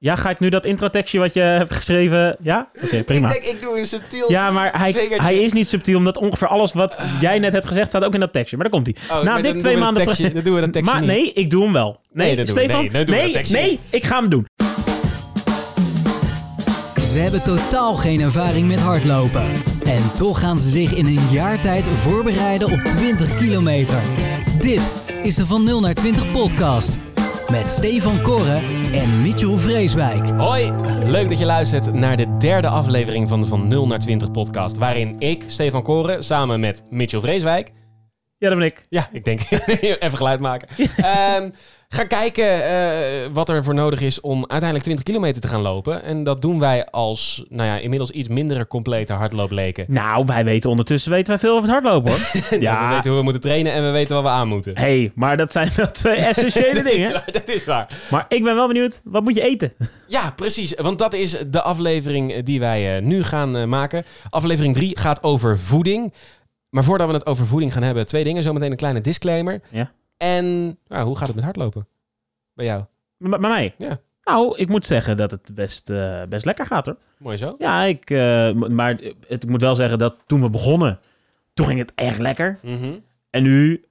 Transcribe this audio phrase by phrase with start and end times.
[0.00, 2.36] Ja, ga ik nu dat introtekstje wat je hebt geschreven...
[2.42, 2.68] Ja?
[2.84, 3.26] Oké, prima.
[3.34, 4.30] Ik denk, ik doe een subtiel...
[4.30, 5.22] Ja, maar hij, vingertje.
[5.22, 8.20] hij is niet subtiel, omdat ongeveer alles wat jij net hebt gezegd staat ook in
[8.20, 8.56] dat tekstje.
[8.56, 9.18] Maar daar komt hij.
[9.18, 11.10] Oh, Na dik twee maanden dat tekstje- Dan doen we dat tekstje Maar niet.
[11.10, 12.00] nee, ik doe hem wel.
[12.12, 14.46] Nee, Nee, Stefan, nee, nee, tekstje nee, ik ga hem doen.
[17.12, 19.44] Ze hebben totaal geen ervaring met hardlopen.
[19.84, 23.98] En toch gaan ze zich in een jaar tijd voorbereiden op 20 kilometer.
[24.60, 24.80] Dit
[25.22, 26.98] is de Van 0 naar 20 podcast.
[27.50, 28.60] Met Stefan Korre
[28.92, 30.30] en Mitchell Vreeswijk.
[30.30, 30.72] Hoi,
[31.04, 34.76] leuk dat je luistert naar de derde aflevering van de Van 0 naar 20 podcast.
[34.76, 37.72] Waarin ik, Stefan Koren, samen met Mitchell Vreeswijk...
[38.38, 38.86] Ja, dat ben ik.
[38.88, 39.40] Ja, ik denk
[40.04, 40.68] even geluid maken.
[40.96, 41.50] Ehm,
[41.88, 46.02] ga kijken eh, wat er voor nodig is om uiteindelijk 20 kilometer te gaan lopen.
[46.02, 49.84] En dat doen wij als, nou ja, inmiddels iets minder complete hardloopleken.
[49.88, 52.20] Nou, wij weten ondertussen weten wij veel over het hardlopen, hoor.
[52.50, 54.78] We ja, weten hoe we moeten trainen en we weten wat we aan moeten.
[54.78, 57.12] hey, maar dat zijn wel twee essentiële dat, is dingen.
[57.12, 57.98] waar, dat is waar.
[58.10, 59.72] Maar ik ben wel benieuwd, wat moet je eten?
[60.06, 60.74] Ja, precies.
[60.74, 64.04] Want dat is de aflevering die wij eh, nu gaan eh, maken.
[64.30, 66.12] Aflevering 3 gaat over voeding.
[66.70, 68.42] Maar voordat we het over voeding gaan hebben, twee dingen.
[68.42, 69.60] Zometeen een kleine disclaimer.
[69.70, 69.90] Ja.
[70.18, 71.86] En nou, hoe gaat het met hardlopen?
[72.54, 72.84] Bij jou?
[73.16, 73.74] Bij bij mij?
[73.78, 74.00] Ja.
[74.22, 76.96] Nou, ik moet zeggen dat het best, eh, best lekker gaat, hoor.
[77.18, 77.54] Mooi zo.
[77.58, 80.98] Ja, ik, eh, maar het, ik moet wel zeggen dat toen we begonnen,
[81.54, 82.58] toen ging het echt lekker.
[82.62, 82.92] Mhm.
[83.30, 83.84] En nu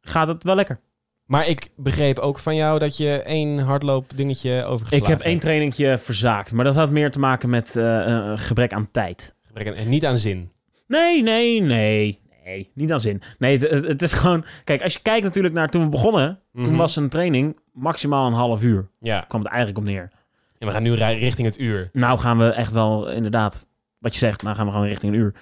[0.00, 0.80] gaat het wel lekker.
[1.24, 5.38] Maar ik begreep ook van jou dat je één hardloop dingetje overgeslagen Ik heb één
[5.38, 9.34] trainingje verzaakt, maar dat had meer te maken met eh, een gebrek aan tijd.
[9.46, 10.50] Gebrek aan- En niet aan zin.
[10.86, 12.20] Nee, nee, nee.
[12.44, 13.22] Nee, niet aan zin.
[13.38, 14.44] Nee, het, is gewoon...
[14.64, 16.40] Kijk, als je kijkt natuurlijk naar toen we begonnen...
[16.54, 16.76] toen Mhm.
[16.76, 18.88] was een training maximaal een half uur.
[19.00, 20.10] Ja, kwam het eigenlijk op neer.
[20.58, 21.90] en we gaan nu richting het uur.
[21.92, 23.66] Nou gaan we echt wel, inderdaad...
[23.98, 25.34] Wat je zegt, nou gaan we gewoon richting een uur.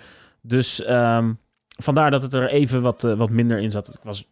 [0.42, 1.32] Dus ehm,
[1.68, 3.88] vandaar dat het er even wat, eh, wat minder in zat.
[3.88, 4.28] Ik was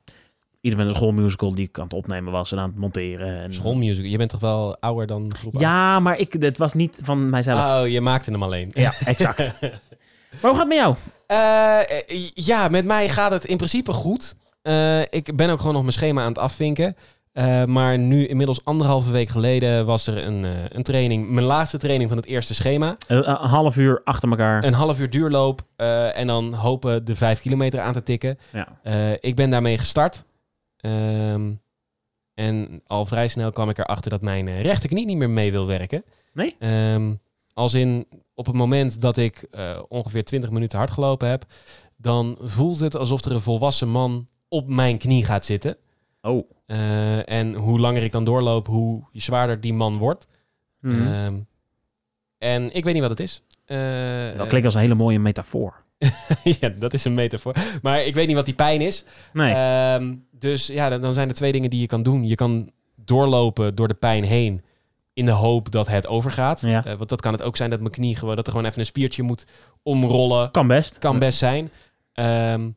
[0.60, 2.52] ieder met een schoolmusical die ik aan het opnemen was...
[2.52, 3.40] en aan het monteren.
[3.42, 4.04] En, Schoolmusic.
[4.06, 5.54] Je bent toch wel ouder dan groep?
[5.58, 7.82] Ja, maar ik, het was niet van mijzelf.
[7.82, 8.70] Oh, je maakte hem alleen.
[8.72, 9.52] Ja, exact.
[10.30, 10.94] maar hoe gaat het met jou?
[11.26, 14.36] Eh, eh, ja, met mij gaat het in principe goed.
[14.62, 16.96] Eh, ik ben ook gewoon nog mijn schema aan het afvinken.
[17.66, 21.28] Maar nu, inmiddels anderhalve week geleden, was er een, een training.
[21.28, 22.96] Mijn laatste training van het eerste schema.
[23.06, 24.64] Een half uur achter elkaar.
[24.64, 25.60] Een half uur duurloop.
[26.14, 28.38] en dan hopen de vijf kilometer aan te tikken.
[28.52, 28.68] Ja.
[29.20, 30.24] Ik ben daarmee gestart.
[30.76, 31.50] Ehm,
[32.34, 36.04] en al vrij snel kwam ik erachter dat mijn rechterknie niet meer mee wil werken.
[36.32, 36.56] Nee?
[36.58, 37.12] Ehm,
[37.54, 38.06] als in,
[38.40, 41.44] op het moment dat ik eh, ongeveer 20 minuten hard gelopen heb,
[41.96, 45.76] dan voelt het alsof er een volwassen man op mijn knie gaat zitten.
[46.20, 46.50] Oh.
[46.66, 50.26] Eh, en hoe langer ik dan doorloop, hoe zwaarder die man wordt.
[50.82, 51.34] Ehm,
[52.38, 53.42] en ik weet niet wat het is.
[53.64, 53.78] Eh,
[54.36, 55.84] dat klinkt als een hele mooie metafoor.
[56.60, 57.54] ja, dat is een metafoor.
[57.82, 59.04] Maar ik weet niet wat die pijn is.
[59.32, 59.52] Nee.
[59.52, 62.28] Ehm, dus ja, dan, dan zijn er twee dingen die je kan doen.
[62.28, 64.62] Je kan doorlopen door de pijn heen
[65.20, 66.60] in de hoop dat het overgaat.
[66.60, 66.84] Ja.
[66.84, 68.80] Eh, want dat kan het ook zijn dat mijn knie gewoon, dat er gewoon even
[68.80, 69.46] een spiertje moet
[69.82, 70.50] omrollen.
[70.50, 70.98] kan best.
[70.98, 71.70] Kan best zijn.
[72.12, 72.70] Ehm,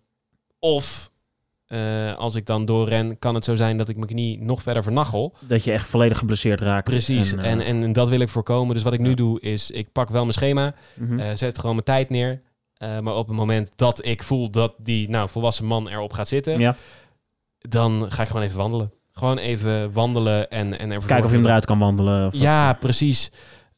[0.60, 1.12] of
[1.68, 4.84] eh, als ik dan doorren, kan het zo zijn dat ik mijn knie nog verder
[4.84, 5.34] vernachel.
[5.40, 6.84] Dat je echt volledig geblesseerd raakt.
[6.84, 7.36] Precies.
[7.36, 8.74] En, eh, en, dat wil ik voorkomen.
[8.74, 9.16] Dus wat ik nu ja.
[9.16, 11.20] doe is, ik pak wel mijn schema, mhm.
[11.20, 12.42] eh, zet gewoon mijn tijd neer.
[12.74, 16.28] Eh, maar op het moment dat ik voel dat die nou, volwassen man erop gaat
[16.28, 16.76] zitten, ja.
[17.60, 18.92] dan ga ik gewoon even wandelen.
[19.14, 22.28] Gewoon even wandelen en, en ervoor Kijken of je hem eruit kan wandelen.
[22.28, 23.32] Of Ja, precies.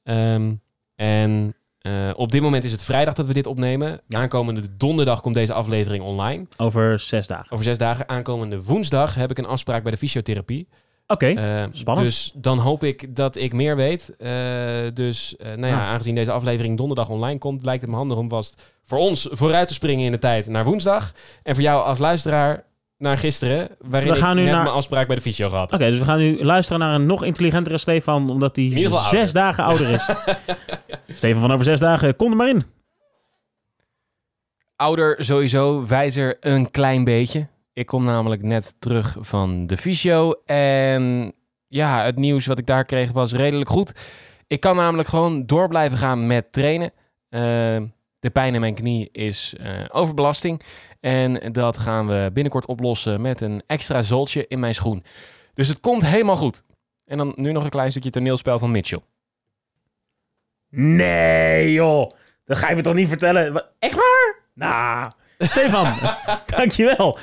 [0.03, 0.53] Ehm,
[0.95, 4.01] en eh, op dit moment is het vrijdag dat we dit opnemen.
[4.09, 6.45] Aankomende donderdag komt deze aflevering online.
[6.57, 7.51] Over zes dagen.
[7.51, 8.09] Over zes dagen.
[8.09, 10.67] Aankomende woensdag heb ik een afspraak bij de fysiotherapie.
[11.07, 11.25] Oké.
[11.27, 12.07] Eh, spannend.
[12.07, 14.15] Dus dan hoop ik dat ik meer weet.
[14.17, 14.31] Eh,
[14.93, 15.85] dus eh, nou ja, Ja.
[15.87, 19.67] aangezien deze aflevering donderdag online komt, lijkt het me handig om vast voor ons vooruit
[19.67, 21.11] te springen in de tijd naar woensdag.
[21.43, 22.63] En voor jou als luisteraar
[22.97, 25.71] naar gisteren, waarin We gaan ik nu net naar- mijn afspraak bij de fysio gehad.
[25.71, 29.33] Oké, dus we gaan nu luisteren naar een nog intelligentere Stefan, omdat hij zes ouder.
[29.33, 30.09] dagen ouder is.
[31.17, 32.63] Stefan van over zes dagen, kom er maar in.
[34.75, 37.47] Ouder sowieso, wijzer een klein beetje.
[37.73, 40.31] Ik kom namelijk net terug van de fysio.
[40.45, 41.33] En
[41.67, 43.93] ja, het nieuws wat ik daar kreeg was redelijk goed.
[44.47, 46.91] Ik kan namelijk gewoon door blijven gaan met trainen.
[47.29, 47.41] Eh,
[48.19, 50.61] de pijn in mijn knie is eh, overbelasting.
[51.05, 55.03] En dat gaan we binnenkort oplossen met een extra zooltje in mijn schoen.
[55.53, 56.63] Dus het komt helemaal goed.
[57.05, 58.99] En dan nu nog een klein stukje toneelspel van Mitchell.
[60.69, 62.09] Nee, joh.
[62.45, 63.63] Dat ga je me toch niet vertellen?
[63.79, 64.35] Echt waar?
[64.53, 65.11] Nou,
[65.51, 65.93] Stefan,
[66.57, 67.17] dankjewel.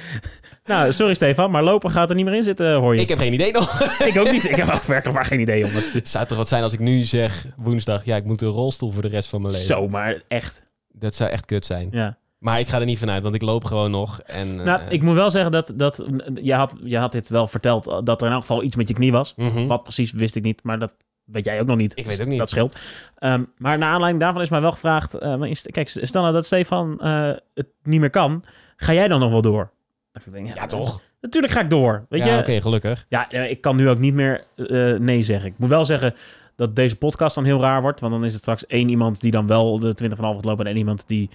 [0.64, 3.00] Nou, sorry Stefan, maar lopen gaat er niet meer in zitten, hoor je.
[3.00, 3.80] Ik heb geen idee nog.
[4.08, 4.44] Ik ook niet.
[4.44, 5.92] Ik heb ook werkelijk maar geen idee, jongens.
[5.92, 8.04] Het zou toch wat zijn als ik nu zeg woensdag...
[8.04, 9.68] ja, ik moet een rolstoel voor de rest van mijn leven.
[9.68, 10.62] Zo, maar echt.
[10.88, 11.88] Dat zou echt kut zijn.
[11.90, 12.20] Ja.
[12.42, 14.20] Maar ik ga er niet vanuit, want ik loop gewoon nog.
[14.20, 16.04] En, Nou, eh, ik moet wel zeggen dat, dat
[16.42, 18.94] je, had, je had dit wel verteld, dat er in elk geval iets met je
[18.94, 19.34] knie was.
[19.36, 19.66] mhm.
[19.66, 20.92] Wat precies wist ik niet, maar dat
[21.24, 21.98] weet jij ook nog niet.
[21.98, 22.38] Ik weet ook niet.
[22.38, 22.76] Dat scheelt.
[23.18, 25.14] Ehm, maar naar aanleiding daarvan is mij wel gevraagd...
[25.14, 28.44] eh, kijk, stel nou dat Stefan eh, het niet meer kan.
[28.76, 29.70] Ga jij dan nog wel door?
[30.12, 31.00] Ik denk, Ja, toch?
[31.22, 32.06] Natuurlijk ga ik door.
[32.08, 32.38] Weet ja, je?
[32.38, 33.04] oké, gelukkig.
[33.08, 35.50] Ja, eh, ik kan nu ook niet meer eh, nee zeggen.
[35.50, 36.14] Ik moet wel zeggen
[36.56, 38.00] dat deze podcast dan heel raar wordt.
[38.00, 40.46] Want dan is het straks één iemand die dan wel de 20 van half gaat
[40.46, 40.64] lopen...
[40.64, 41.30] en één iemand die...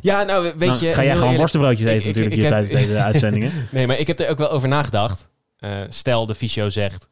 [0.00, 0.92] Ja, nou, weet dan je...
[0.92, 3.52] ga jij gewoon worstenbroodjes eten ik- natuurlijk ik hier heb- tijdens deze uitzendingen.
[3.70, 5.28] Nee, maar ik heb er ook wel over nagedacht.
[5.56, 7.08] Eh, stel, de fysio zegt,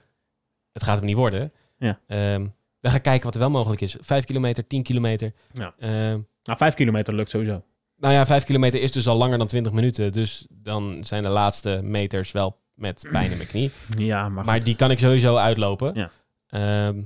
[0.73, 1.53] het gaat hem niet worden.
[1.79, 1.99] Ja.
[2.07, 2.47] Ehm,
[2.81, 3.97] dan ga ik kijken wat er wel mogelijk is.
[4.01, 5.33] Vijf kilometer, tien kilometer.
[5.53, 5.75] Ja.
[5.79, 7.63] Ehm, Nou, vijf kilometer lukt sowieso.
[7.97, 10.13] nou ja, vijf kilometer is dus al langer dan 20 minuten.
[10.13, 13.71] Dus dan zijn de laatste meters wel met pijn in mijn knie.
[13.97, 15.93] Ja, maar, Maar die kan ik sowieso uitlopen.
[15.95, 16.11] Ja.
[16.49, 17.03] Ehm,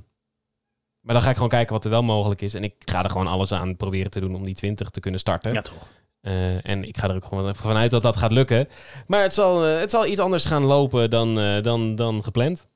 [1.03, 2.55] maar dan ga ik gewoon kijken wat er wel mogelijk is.
[2.55, 5.21] En ik ga er gewoon alles aan proberen te doen om die 20 te kunnen
[5.21, 5.53] starten.
[5.53, 5.87] Ja, toch.
[6.23, 8.69] Eh, en ik ga er ook gewoon even vanuit dat dat gaat lukken.
[9.07, 12.67] Maar het zal, eh, het zal iets anders gaan lopen dan, eh, dan, dan gepland.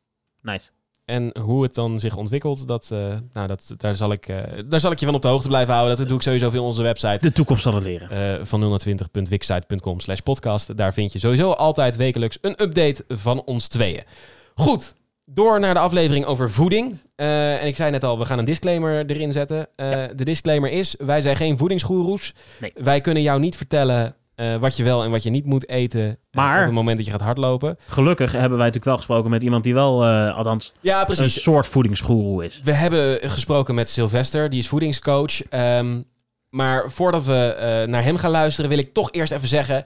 [0.43, 0.71] Nice.
[1.05, 2.89] En hoe het dan zich ontwikkelt, dat,
[3.33, 4.27] nou, dat, daar, zal ik,
[4.67, 5.97] daar zal ik je van op de hoogte blijven houden.
[5.97, 7.19] Dat doe ik sowieso via onze website.
[7.19, 8.47] De toekomst zal het leren.
[8.47, 10.77] van 020.wixsite.com slash podcast.
[10.77, 14.03] Daar vind je sowieso altijd wekelijks een update van ons tweeën.
[14.55, 14.95] Goed,
[15.29, 16.99] door naar de aflevering over voeding.
[17.17, 19.67] Eh, en ik zei net al, we gaan een disclaimer erin zetten.
[19.77, 22.35] Eh, De disclaimer is, wij zijn geen voedingsgoeroes.
[22.61, 22.73] Nee.
[22.75, 26.19] Wij kunnen jou niet vertellen eh, wat je wel en wat je niet moet eten
[26.31, 27.77] Maar- op het moment dat je gaat hardlopen.
[27.87, 32.45] Gelukkig hebben wij natuurlijk wel gesproken met iemand die wel, althans, Ja, een soort voedingsgoeroe
[32.45, 32.61] is.
[32.65, 35.43] We hebben gesproken met Sylvester, die is voedingscoach.
[35.49, 36.01] Ehm,
[36.51, 39.85] maar voordat we naar hem gaan luisteren, wil ik toch eerst even zeggen...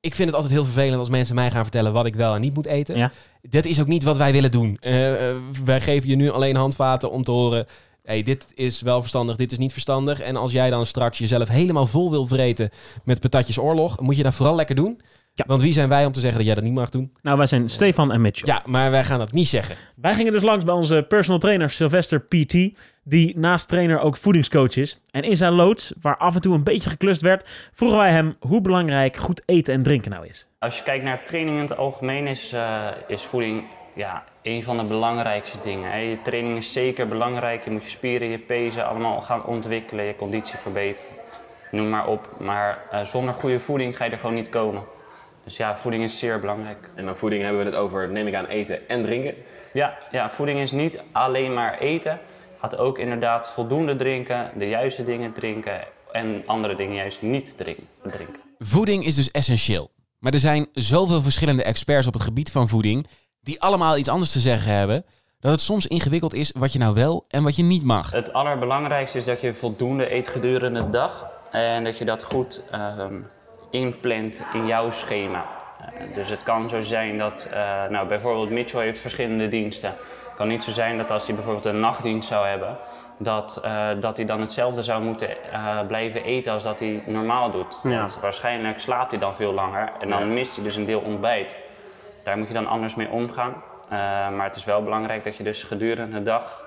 [0.00, 2.40] Ik vind het altijd heel vervelend als mensen mij gaan vertellen wat ik wel en
[2.40, 2.96] niet moet eten.
[2.96, 3.10] Ja.
[3.50, 4.76] Dat is ook niet wat wij willen doen.
[4.80, 7.66] Eh, eh, wij geven je nu alleen handvaten om te horen...
[8.02, 10.20] Hey, dit is wel verstandig, dit is niet verstandig.
[10.20, 12.70] En als jij dan straks jezelf helemaal vol wilt vreten
[13.04, 14.00] met patatjes oorlog...
[14.00, 15.00] moet je dat vooral lekker doen.
[15.36, 15.44] Ja.
[15.46, 17.12] Want wie zijn wij om te zeggen dat jij dat niet mag doen?
[17.22, 18.48] Nou, wij zijn Stefan en Mitchell.
[18.48, 19.76] Ja, maar wij gaan dat niet zeggen.
[19.94, 22.56] Wij gingen dus langs bij onze personal trainer Sylvester PT,
[23.04, 25.00] die naast trainer ook voedingscoach is.
[25.10, 28.36] En in zijn loods, waar af en toe een beetje geklust werd, vroegen wij hem
[28.40, 30.46] hoe belangrijk goed eten en drinken nou is.
[30.58, 34.76] Als je kijkt naar training in het algemeen is, eh, is voeding ja, een van
[34.76, 35.90] de belangrijkste dingen.
[35.90, 35.98] Hè.
[35.98, 37.64] Je training is zeker belangrijk.
[37.64, 41.10] Je moet je spieren, je pezen allemaal gaan ontwikkelen, je conditie verbeteren.
[41.70, 42.36] Noem maar op.
[42.38, 44.82] Maar eh, zonder goede voeding ga je er gewoon niet komen.
[45.46, 46.88] Dus ja, voeding is zeer belangrijk.
[46.94, 49.34] En dan voeding hebben we het over, neem ik aan, eten en drinken.
[49.72, 52.10] Ja, ja, voeding is niet alleen maar eten.
[52.10, 55.80] Het gaat ook inderdaad voldoende drinken, de juiste dingen drinken
[56.12, 58.40] en andere dingen juist niet drin- drinken.
[58.58, 59.90] Voeding is dus essentieel.
[60.18, 63.06] Maar er zijn zoveel verschillende experts op het gebied van voeding
[63.40, 65.04] die allemaal iets anders te zeggen hebben,
[65.40, 68.10] dat het soms ingewikkeld is wat je nou wel en wat je niet mag.
[68.10, 71.30] Het allerbelangrijkste is dat je voldoende eet gedurende de dag.
[71.50, 73.14] En dat je dat goed ehm,
[73.70, 75.44] inplant in jouw schema.
[75.80, 79.88] Eh, dus het kan zo zijn dat, eh, nou bijvoorbeeld Mitchell heeft verschillende diensten.
[79.88, 82.76] Het kan niet zo zijn dat als hij bijvoorbeeld een nachtdienst zou hebben,
[83.18, 85.28] dat, eh, dat hij dan hetzelfde zou moeten
[85.86, 87.80] blijven eten als dat hij normaal doet.
[87.82, 87.98] Ja.
[87.98, 91.56] Want waarschijnlijk slaapt hij dan veel langer en dan mist hij dus een deel ontbijt.
[92.24, 93.54] Daar moet je dan anders mee omgaan.
[94.36, 96.65] Maar het is wel belangrijk dat je dus gedurende de dag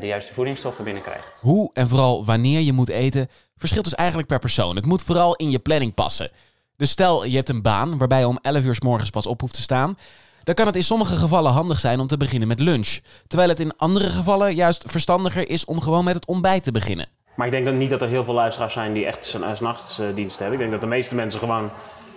[0.00, 1.38] de juiste voedingsstoffen binnenkrijgt.
[1.42, 4.76] Hoe en vooral wanneer je moet eten, verschilt dus eigenlijk per persoon.
[4.76, 6.30] Het moet vooral in je planning passen.
[6.76, 9.40] Dus stel je hebt een baan waarbij je om 11 uur s morgens pas op
[9.40, 9.94] hoeft te staan,
[10.42, 12.98] dan kan het in sommige gevallen handig zijn om te beginnen met lunch.
[13.26, 17.06] Terwijl het in andere gevallen juist verstandiger is om gewoon met het ontbijt te beginnen.
[17.36, 20.38] Maar ik denk dat niet dat er heel veel luisteraars zijn die echt s- s'nachtsdienst
[20.38, 20.52] hebben.
[20.52, 21.70] Ik denk dat de meeste mensen gewoon...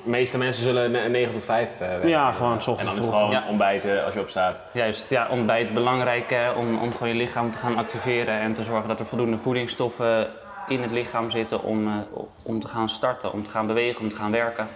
[0.03, 2.09] De meeste mensen zullen ne- 9 tot 5 eh werken.
[2.09, 3.19] Ja, gewoon 's ochtends En dan is het vroeg.
[3.29, 3.49] gewoon Ja.
[3.49, 4.61] ontbijten als je opstaat.
[4.73, 8.63] Juist, ja, ontbijt belangrijk hè, om, om gewoon je lichaam te gaan activeren en te
[8.63, 10.27] zorgen dat er voldoende voedingsstoffen
[10.67, 11.93] in het lichaam zitten om, eh,
[12.43, 14.67] om te gaan starten, om te gaan bewegen, om te gaan werken.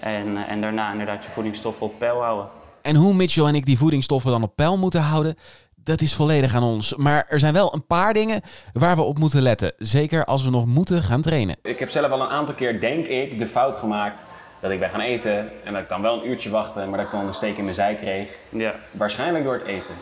[0.00, 2.48] En, eh, en daarna inderdaad je voedingsstoffen op peil houden.
[2.82, 5.34] En hoe Mitchell en ik die voedingsstoffen dan op peil moeten houden,
[5.74, 6.94] dat is volledig aan ons.
[6.94, 8.40] Maar er zijn wel een paar dingen
[8.72, 9.72] waar we op moeten letten.
[9.78, 11.56] Zeker als we nog moeten gaan trainen.
[11.62, 14.16] Ik heb zelf al een aantal keer, denk ik, de fout gemaakt
[14.64, 15.50] dat ik ben gaan eten.
[15.64, 17.64] En dat ik dan wel een uurtje wachtte, maar dat ik dan een steek in
[17.64, 18.28] mijn zij kreeg.
[18.48, 19.94] Ja, Waarschijnlijk door het eten.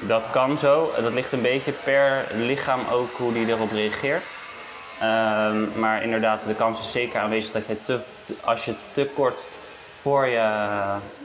[0.00, 0.90] dat kan zo.
[1.02, 4.22] Dat ligt een beetje per lichaam ook hoe die erop reageert.
[5.00, 7.98] Ehm, maar inderdaad, de kans is zeker aanwezig dat je te,
[8.44, 9.44] als je te kort
[10.00, 10.74] voor je,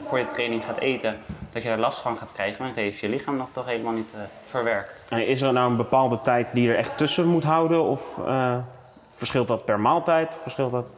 [0.08, 1.18] voor je training gaat eten,
[1.52, 2.56] dat je er last van gaat krijgen.
[2.60, 5.06] Maar dat heeft je lichaam nog toch helemaal niet eh, verwerkt.
[5.10, 7.84] En is er nou een bepaalde tijd die je er echt tussen moet houden?
[7.84, 8.56] Of eh,
[9.10, 10.40] verschilt dat per maaltijd?
[10.42, 10.92] Verschilt dat?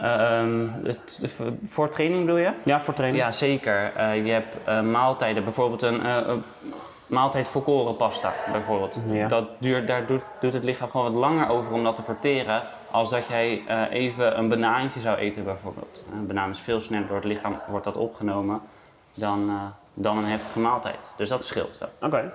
[0.00, 1.34] Ehm, het-
[1.66, 2.52] voor training bedoel je?
[2.64, 3.22] Ja, voor training?
[3.24, 3.92] Ja, zeker.
[3.96, 6.18] Eh, je hebt eh, maaltijden, bijvoorbeeld een, eh,
[7.06, 8.32] maaltijd volkoren pasta.
[8.52, 9.00] Bijvoorbeeld.
[9.10, 9.28] Ja.
[9.28, 12.62] Dat duurt, daar doet, doet het lichaam gewoon wat langer over om dat te verteren.
[12.90, 16.04] Als dat jij even een banaantje zou eten bijvoorbeeld.
[16.12, 18.60] Een banaan is veel sneller door het lichaam wordt dat opgenomen
[19.14, 19.50] dan,
[19.94, 21.12] dan een heftige maaltijd.
[21.16, 21.88] Dus dat scheelt wel.
[22.00, 22.32] Oké.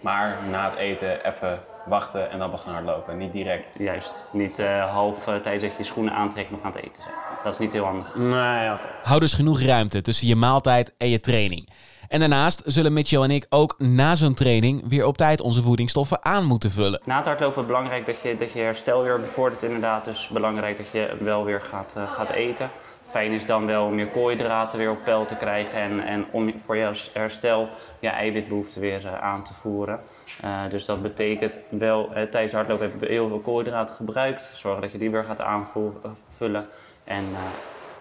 [0.00, 3.18] Maar na het eten even wachten en dan pas gaan hardlopen.
[3.18, 3.68] Niet direct.
[3.78, 4.28] Juist.
[4.32, 7.14] Niet eh, half eh, tijdens dat je je schoenen aantrekt nog aan het eten zijn.
[7.44, 8.16] Dat is niet heel handig.
[8.16, 8.86] Nee, oké.
[9.02, 11.68] Hou dus genoeg ruimte tussen je maaltijd en je training.
[12.12, 16.24] En daarnaast zullen Mitchell en ik ook na zo'n training weer op tijd onze voedingsstoffen
[16.24, 17.00] aan moeten vullen.
[17.04, 20.04] Na het hardlopen belangrijk dat je, dat je herstel weer bevordert inderdaad.
[20.04, 22.70] Dus belangrijk dat je wel weer gaat, eh, gaat eten.
[23.04, 26.76] Fijn is dan wel je koolhydraten weer op peil te krijgen en, en om voor
[26.76, 27.68] jouw herstel
[27.98, 30.00] je eiwitbehoefte weer eh, aan te voeren.
[30.40, 34.50] Eh, dus dat betekent wel, eh, tijdens hardlopen heb je heel veel koolhydraten gebruikt.
[34.54, 36.68] Zorg dat je die weer gaat aanvullen.
[37.04, 37.26] En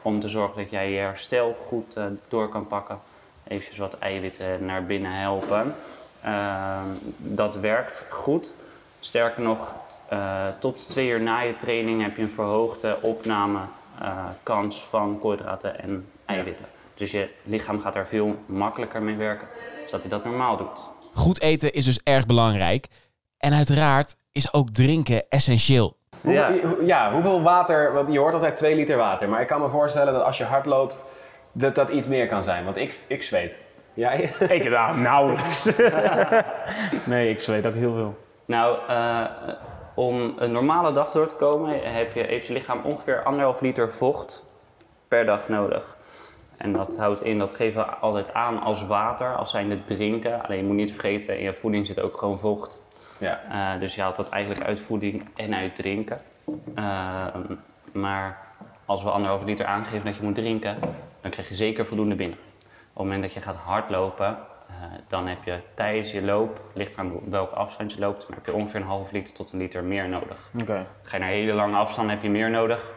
[0.01, 2.99] om te zorgen dat jij je herstel goed door kan pakken,
[3.47, 5.75] eventjes wat eiwitten naar binnen helpen.
[6.21, 8.53] Ehm, dat werkt goed.
[8.99, 9.73] Sterker nog,
[10.59, 12.97] tot twee uur na je training heb je een verhoogde
[14.01, 16.65] opnamekans van koolhydraten en eiwitten.
[16.93, 19.47] Dus je lichaam gaat er veel makkelijker mee werken,
[19.85, 20.89] zodat hij dat normaal doet.
[21.13, 22.87] Goed eten is dus erg belangrijk.
[23.37, 25.97] En uiteraard is ook drinken essentieel.
[26.21, 26.49] Ja.
[26.85, 27.11] ja.
[27.11, 27.93] hoeveel water?
[27.93, 29.29] Want je hoort altijd 2 liter water.
[29.29, 31.05] Maar ik kan me voorstellen dat als je hard loopt,
[31.51, 32.63] dat dat iets meer kan zijn.
[32.63, 33.59] Want ik, ik zweet.
[33.93, 34.33] Jij?
[34.49, 35.71] Ik nou, nauwelijks.
[37.05, 38.17] nee, ik zweet ook heel veel.
[38.45, 39.25] Nou, eh,
[39.93, 43.93] om een normale dag door te komen heb je, heeft je lichaam ongeveer anderhalf liter
[43.93, 44.45] vocht
[45.07, 45.97] per dag nodig.
[46.57, 50.43] En dat houdt in, dat geven we altijd aan als water, als zijnde drinken.
[50.43, 52.83] Alleen je moet niet vergeten, in je voeding zit ook gewoon vocht.
[53.17, 53.41] Ja.
[53.49, 56.21] Eh, dus je haalt dat eigenlijk uit voeding en uit drinken.
[56.75, 57.55] Ehm,
[57.91, 58.37] maar
[58.85, 60.77] als we anderhalf liter aangeven dat je moet drinken,
[61.21, 62.37] dan krijg je zeker voldoende binnen.
[62.37, 64.37] Op het moment dat je gaat hardlopen,
[65.07, 68.53] dan heb je tijdens je loop, ligt aan welke afstand je loopt, maar heb je
[68.53, 70.49] ongeveer een half liter tot een liter meer nodig.
[70.61, 70.85] Oké.
[71.01, 72.91] Ga je naar hele lange afstanden heb je meer nodig,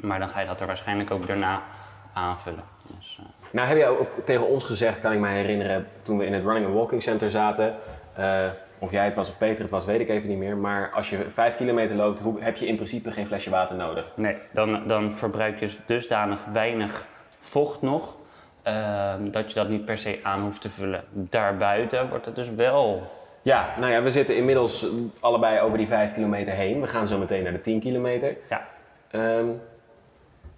[0.00, 1.62] maar dan ga je dat er waarschijnlijk ook daarna
[2.12, 2.64] aanvullen.
[2.98, 6.26] Dus, eh, Nou heb jij ook tegen ons gezegd, kan ik me herinneren, toen we
[6.26, 7.76] in het Running and Walking Center zaten.
[8.14, 8.46] eh,
[8.78, 10.56] of jij het was of Peter het was, weet ik even niet meer.
[10.56, 14.12] Maar als je 5 kilometer loopt, hoe, heb je in principe geen flesje water nodig.
[14.14, 17.06] Nee, dan, dan verbruik je dusdanig weinig
[17.40, 18.16] vocht nog,
[18.62, 21.04] ehm, dat je dat niet per se aan hoeft te vullen.
[21.10, 23.10] Daarbuiten wordt het dus wel.
[23.42, 24.86] Ja, nou ja, we zitten inmiddels
[25.20, 26.80] allebei over die 5 kilometer heen.
[26.80, 28.36] We gaan zo meteen naar de 10 kilometer.
[28.48, 28.66] Ja.
[29.10, 29.46] Ehm,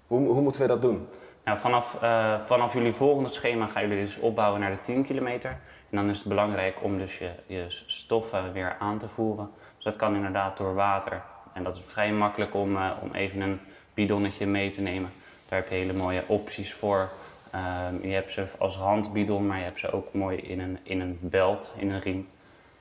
[0.06, 1.08] hoe, hoe moeten we dat doen?
[1.44, 5.50] Nou, vanaf, eh, vanaf jullie volgende schema gaan jullie dus opbouwen naar de 10 kilometer.
[5.90, 9.50] En dan is het belangrijk om dus je, je stoffen weer aan te voeren.
[9.74, 11.22] Dus dat kan inderdaad door water.
[11.52, 13.60] En dat is vrij makkelijk om, eh, om even een
[13.94, 15.10] bidonnetje mee te nemen.
[15.48, 17.10] Daar heb je hele mooie opties voor.
[17.54, 21.00] Ehm, je hebt ze als handbidon, maar je hebt ze ook mooi in een, in
[21.00, 22.28] een belt, in een riem.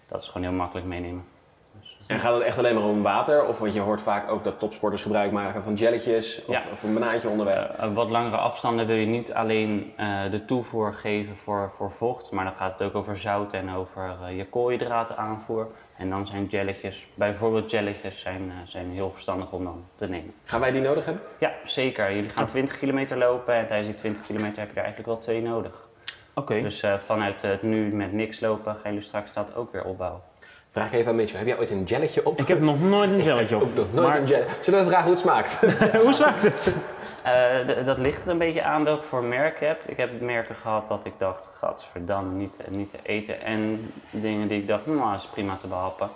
[0.07, 1.25] Dat is gewoon heel makkelijk meenemen.
[2.13, 3.47] En gaat het echt alleen maar om water?
[3.47, 6.61] Of want je hoort vaak ook dat topsporters gebruik maken van jelletjes of, Ja.
[6.73, 7.67] of een banaantje onderweg.
[7.67, 12.31] Eh, wat langere afstanden wil je niet alleen eh, de toevoer geven voor, voor vocht,
[12.31, 15.67] maar dan gaat het ook over zout en over eh, je koolhydraten aanvoer.
[15.97, 20.33] En dan zijn jelletjes, bijvoorbeeld jelletjes, zijn, eh, zijn heel verstandig om dan te nemen.
[20.43, 21.23] Gaan wij die nodig hebben?
[21.39, 22.15] Ja, zeker.
[22.15, 25.17] Jullie gaan 20 kilometer lopen en tijdens die 20 kilometer heb je er eigenlijk wel
[25.17, 25.87] twee nodig.
[26.35, 26.61] Oké.
[26.61, 30.21] Dus eh, vanuit het nu met niks lopen gaan jullie straks dat ook weer opbouwen.
[30.73, 32.39] Vraag even aan Mitchell, heb jij ooit een jelletje op?
[32.39, 33.61] Ik heb nog nooit een gelletje op.
[33.61, 34.45] ook nog nooit Maar een jelly.
[34.61, 35.59] Zullen we vragen hoe het smaakt?
[36.05, 36.75] hoe smaakt het?
[37.23, 37.31] Eh,
[37.67, 39.89] d- dat ligt er een beetje aan welk voor merk je hebt.
[39.89, 43.41] Ik heb merken gehad dat ik dacht, gadverdamme, niet, te- niet te eten.
[43.41, 46.09] En dingen die ik dacht, nou, dat is prima te behappen.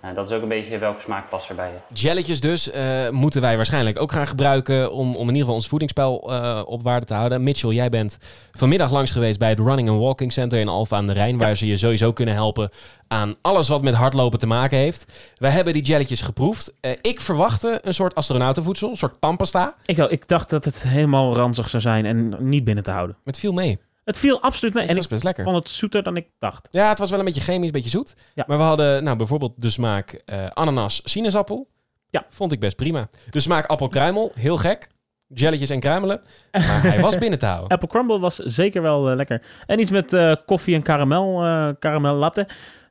[0.00, 1.94] Eh, dat is ook een beetje welke smaak past er bij je.
[1.94, 5.68] Jelletjes dus eh, moeten wij waarschijnlijk ook gaan gebruiken om, om in ieder geval ons
[5.68, 7.42] voedingspeil eh, op waarde te houden.
[7.42, 8.18] Mitchell, jij bent
[8.50, 11.56] vanmiddag langs geweest bij het Running and Walking Center in Alphen aan de Rijn, waar
[11.56, 12.70] ze je sowieso kunnen helpen
[13.08, 15.12] aan alles wat met hardlopen te maken heeft.
[15.36, 16.74] Wij hebben die jelletjes geproefd.
[16.80, 19.74] Eh, ik verwachtte een soort astronautenvoedsel, een soort tandpasta.
[19.84, 23.16] Ik, wel, ik dacht dat het helemaal ranzig zou zijn en niet binnen te houden.
[23.24, 23.78] Met veel mee.
[24.10, 24.82] Het viel absoluut mee.
[24.82, 25.44] Het En was ik best lekker.
[25.44, 26.68] vond het zoeter dan ik dacht.
[26.70, 28.14] Ja, het was wel een beetje chemisch, een beetje zoet.
[28.34, 28.44] Ja.
[28.46, 31.68] Maar we hadden nou, bijvoorbeeld de smaak eh, ananas, sinaasappel.
[32.08, 32.26] Ja.
[32.30, 33.08] Vond ik best prima.
[33.30, 34.88] De smaak appelkruimel, heel gek.
[35.26, 36.20] Jelletjes en kruimelen.
[36.52, 37.68] Maar hij was binnen te houden.
[37.68, 39.42] Apple Crumble was zeker wel eh, lekker.
[39.66, 41.34] En iets met eh, koffie en karamel,
[41.78, 42.48] karamel latte.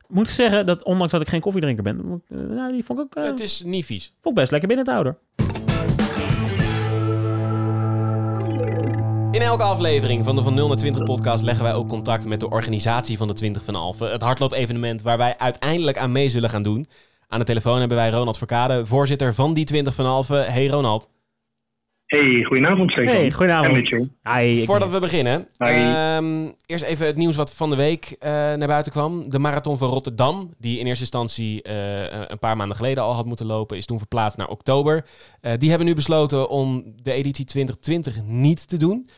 [0.08, 2.22] Moet ik zeggen dat ondanks dat ik geen koffiedrinker ben,
[2.70, 4.04] die vond ik ook Het is niet vies.
[4.20, 5.16] vond ik best lekker binnen te houden.
[9.30, 12.40] In elke aflevering van de Van 0 naar 20 podcast leggen wij ook contact met
[12.40, 14.10] de organisatie van de 20 van Alphen.
[14.10, 16.86] Het hardloop-evenement waar wij uiteindelijk aan mee zullen gaan doen.
[17.28, 20.52] Aan de telefoon hebben wij Ronald Verkade, voorzitter van die 20 van Alphen.
[20.52, 21.08] Hey Ronald.
[22.10, 23.14] Hey, goedenavond Stefan.
[23.14, 23.88] Hey, goedenavond.
[24.22, 28.66] Hi, Voordat we beginnen, ehm, eerst even het nieuws wat van de week eh, naar
[28.66, 29.28] buiten kwam.
[29.30, 33.26] De marathon van Rotterdam, die in eerste instantie eh, een paar maanden geleden al had
[33.26, 35.04] moeten lopen, is toen verplaatst naar oktober.
[35.40, 39.08] Eh, die hebben nu besloten om de editie 2020 niet te doen.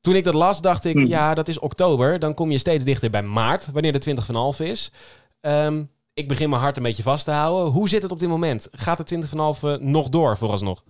[0.00, 1.06] Toen ik dat las, dacht ik, Hmm.
[1.06, 2.18] ja, dat is oktober.
[2.18, 4.92] Dan kom je steeds dichter bij maart, wanneer de 20 van halve is.
[5.40, 5.82] Ehm,
[6.14, 7.72] ik begin mijn hart een beetje vast te houden.
[7.72, 8.68] Hoe zit het op dit moment?
[8.72, 10.82] Gaat de 20 van halve nog door, vooralsnog?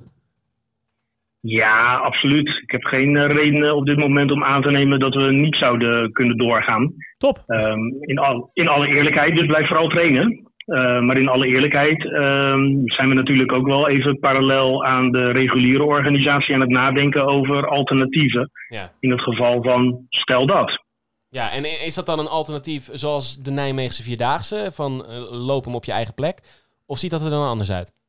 [1.44, 2.48] Ja, absoluut.
[2.62, 6.12] Ik heb geen reden op dit moment om aan te nemen dat we niet zouden
[6.12, 6.94] kunnen doorgaan.
[7.18, 7.42] Top.
[7.46, 10.52] Ehm, in, al, in alle eerlijkheid, dus blijf vooral trainen.
[10.64, 15.30] Eh, maar in alle eerlijkheid ehm, zijn we natuurlijk ook wel even parallel aan de
[15.30, 18.50] reguliere organisatie aan het nadenken over alternatieven.
[18.68, 18.92] Ja.
[19.00, 20.82] In het geval van stel dat.
[21.28, 24.70] Ja, en is dat dan een alternatief zoals de Nijmeegse Vierdaagse?
[24.72, 26.40] Van eh, loop hem op je eigen plek?
[26.86, 28.01] Of ziet dat er dan anders uit?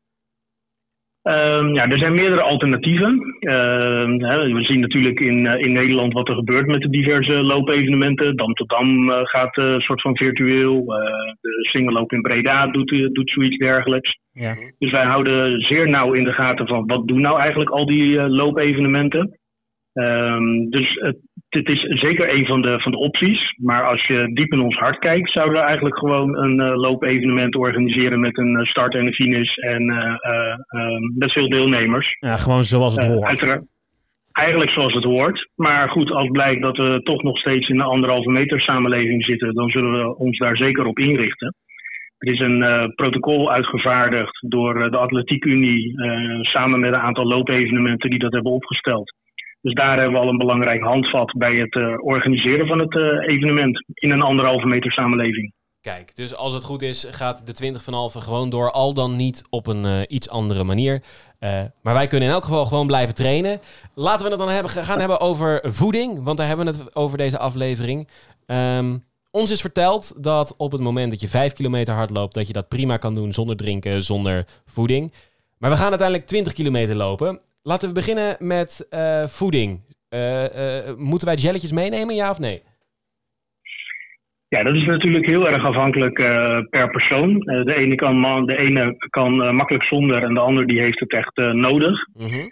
[1.23, 3.37] Ehm, ja, er zijn meerdere alternatieven.
[3.39, 4.17] Ehm,
[4.53, 8.35] we zien natuurlijk in, eh, in Nederland wat er gebeurt met de diverse loopevenementen.
[8.35, 10.75] Dam tot Dam eh, gaat eh, een soort van virtueel.
[10.77, 14.19] Eh, de singelloop in Breda doet, eh, doet zoiets dergelijks.
[14.31, 14.55] Ja.
[14.77, 18.19] Dus wij houden zeer nauw in de gaten van wat doen nou eigenlijk al die
[18.19, 19.39] eh, loopevenementen.
[19.93, 21.17] Ehm, dus het,
[21.53, 23.53] dit is zeker een van de, van de opties.
[23.61, 27.55] Maar als je diep in ons hart kijkt, zouden we eigenlijk gewoon een eh, loopevenement
[27.55, 32.15] organiseren met een eh, start en een finish en eh, eh, ehm, met veel deelnemers.
[32.19, 33.23] ja, gewoon zoals het hoort.
[33.27, 33.71] uiteraard-
[34.31, 35.49] Eigenlijk zoals het hoort.
[35.55, 39.53] Maar goed, als blijkt dat we toch nog steeds in de anderhalve meter samenleving zitten,
[39.53, 41.55] dan zullen we ons daar zeker op inrichten.
[42.17, 48.09] Er is een protocol uitgevaardigd door de Atletiek Unie eh, samen met een aantal loopevenementen
[48.09, 49.13] die dat hebben opgesteld.
[49.63, 53.33] Dus daar hebben we al een belangrijk handvat bij het eh, organiseren van het eh,
[53.35, 55.53] evenement in een anderhalve meter samenleving.
[55.81, 59.15] Kijk, dus als het goed is, gaat de 20 van halve gewoon door, al dan
[59.15, 61.03] niet op een eh, iets andere manier.
[61.81, 63.59] Maar wij kunnen in elk geval gewoon blijven trainen.
[63.95, 67.17] Laten we het dan hebben, gaan hebben over voeding, want daar hebben we het over
[67.17, 68.07] deze aflevering.
[68.45, 68.97] Ehm,
[69.31, 72.53] ons is verteld dat op het moment dat je 5 kilometer hard loopt, dat je
[72.53, 75.13] dat prima kan doen zonder drinken, zonder voeding.
[75.57, 77.39] Maar we gaan uiteindelijk 20 kilometer lopen.
[77.65, 79.79] Laten we beginnen met eh, voeding.
[80.09, 82.61] Eh, eh, moeten wij jelletjes meenemen, ja of nee?
[84.47, 86.13] Ja, dat is natuurlijk heel erg afhankelijk
[86.69, 87.39] per persoon.
[87.39, 91.35] De, ene kan, de ene kan makkelijk zonder en de ander die heeft het echt
[91.53, 92.07] nodig.
[92.13, 92.47] Mhm.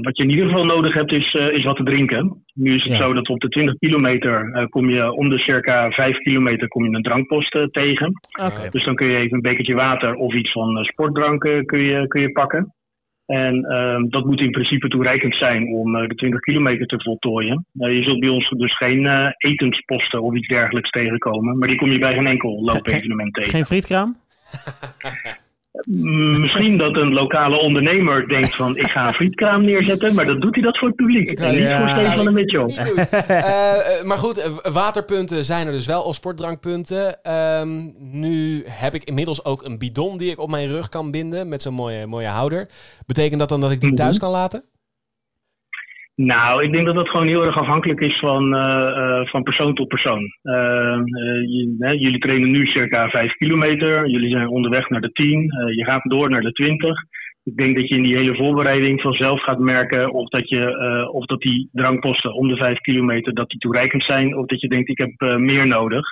[0.00, 2.44] Wat je in ieder geval nodig hebt is, is wat te drinken.
[2.54, 2.98] Nu is het Ja.
[2.98, 6.96] zo dat op de 20 kilometer kom je om de circa 5 kilometer kom je
[6.96, 8.12] een drankpost tegen.
[8.70, 12.06] Dus dan kun je even een bekertje water of iets van sportdrank eh, kun je,
[12.06, 12.74] kun je pakken.
[13.26, 17.66] En ehm, dat moet in principe toereikend zijn om eh, de 20 kilometer te voltooien.
[17.78, 21.58] Eh, je zult bij ons dus geen eh, etensposten of iets dergelijks tegenkomen.
[21.58, 23.50] Maar die kom je bij geen enkel loopevenement tegen.
[23.50, 24.16] Geen frietkraam?
[25.84, 30.14] Misschien dat een lokale ondernemer denkt van ik ga een frietkraam neerzetten.
[30.14, 31.30] Maar dan doet hij dat voor het publiek.
[31.30, 31.78] Ik en niet ja.
[31.78, 32.64] voor Stefan en Mitchell.
[33.26, 37.22] Eh, eh, maar goed, eh, waterpunten zijn er dus wel, of sportdrankpunten.
[37.22, 41.48] Ehm, nu heb ik inmiddels ook een bidon die ik op mijn rug kan binden
[41.48, 42.68] met zo'n mooie, mooie houder.
[43.06, 43.98] Betekent dat dan dat ik die Mhm.
[43.98, 44.62] thuis kan laten?
[46.16, 49.74] Nou, ik denk dat dat gewoon heel erg afhankelijk is van, eh, eh, van persoon
[49.74, 50.22] tot persoon.
[50.42, 50.98] Eh,
[51.78, 54.08] jullie trainen nu circa 5 kilometer.
[54.08, 55.50] Jullie zijn onderweg naar de 10.
[55.50, 56.94] Eh, je gaat door naar de 20.
[57.44, 61.26] Ik denk dat je in die hele voorbereiding vanzelf gaat merken of dat, je, of
[61.26, 64.36] dat die drankposten om de 5 kilometer dat die toereikend zijn.
[64.36, 66.04] Of dat je denkt ik heb meer nodig.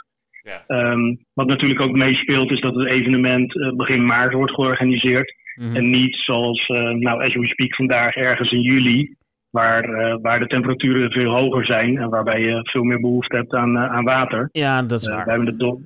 [0.43, 0.65] Ja.
[0.67, 5.35] Ehm, wat natuurlijk ook meespeelt is dat het evenement begin maart wordt georganiseerd.
[5.55, 5.77] Mhm.
[5.77, 6.67] En niet zoals,
[6.99, 9.15] nou, as we speak vandaag, ergens in juli,
[9.59, 13.53] waar, eh, waar de temperaturen veel hoger zijn en waarbij je veel meer behoefte hebt
[13.55, 14.49] aan, eh, aan water.
[14.53, 15.25] Ja, dat is Eh, waar.
[15.25, 15.79] wij, hebben het door,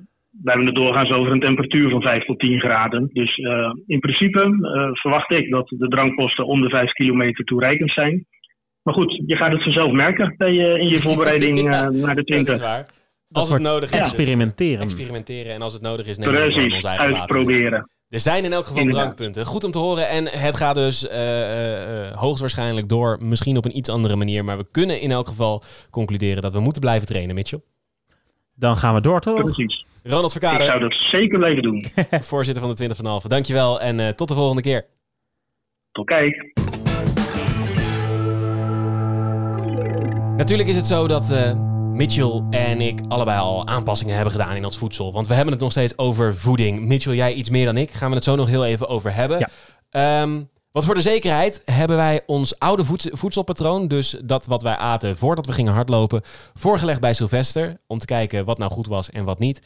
[0.43, 3.09] wij hebben het doorgaans over een temperatuur van 5 tot 10 graden.
[3.13, 7.91] Dus eh, in principe eh, verwacht ik dat de drankposten om de 5 kilometer toereikend
[7.91, 8.25] zijn.
[8.83, 11.91] Maar goed, je gaat het vanzelf merken bij je, in je voorbereiding Ja, eh, naar
[11.91, 12.59] de Dat is 20.
[12.61, 12.83] waar.
[12.83, 13.89] Dat Als het nodig is.
[13.91, 14.83] dus Experimenteren.
[14.83, 15.53] experimenteren.
[15.53, 17.87] En als het nodig is, nemen we ons eigen water.
[18.09, 19.03] Er zijn in elk geval Inderdaad.
[19.03, 19.45] drankpunten.
[19.45, 20.09] Goed om te horen.
[20.09, 23.17] En het gaat dus eh, eh, eh, hoogstwaarschijnlijk door.
[23.23, 24.45] Misschien op een iets andere manier.
[24.45, 27.61] Maar we kunnen in elk geval concluderen dat we moeten blijven trainen, Mitchell.
[28.55, 29.41] Dan gaan we door, toch?
[29.43, 29.85] Precies.
[30.03, 31.85] Ronald Ik Verkade, zou dat zeker blijven doen.
[32.31, 33.27] voorzitter van de 20 van Halve.
[33.27, 34.85] Dankjewel en eh, tot de volgende keer.
[35.91, 36.53] Tot kijk.
[40.37, 41.68] Natuurlijk is het zo dat eh,
[41.99, 45.13] Mitchell en ik allebei al aanpassingen hebben gedaan in ons voedsel.
[45.13, 46.79] Want we hebben het nog steeds over voeding.
[46.79, 47.91] Mitchell, jij iets meer dan ik.
[47.91, 49.39] Gaan we het zo nog heel even over hebben.
[49.39, 49.49] Ja.
[49.89, 54.75] Ehm, wat voor de zekerheid hebben wij ons oude voeds- voedselpatroon, dus dat wat wij
[54.75, 56.21] aten voordat we gingen hardlopen,
[56.53, 57.81] voorgelegd bij Sylvester.
[57.87, 59.61] Om te kijken wat nou goed was en wat niet.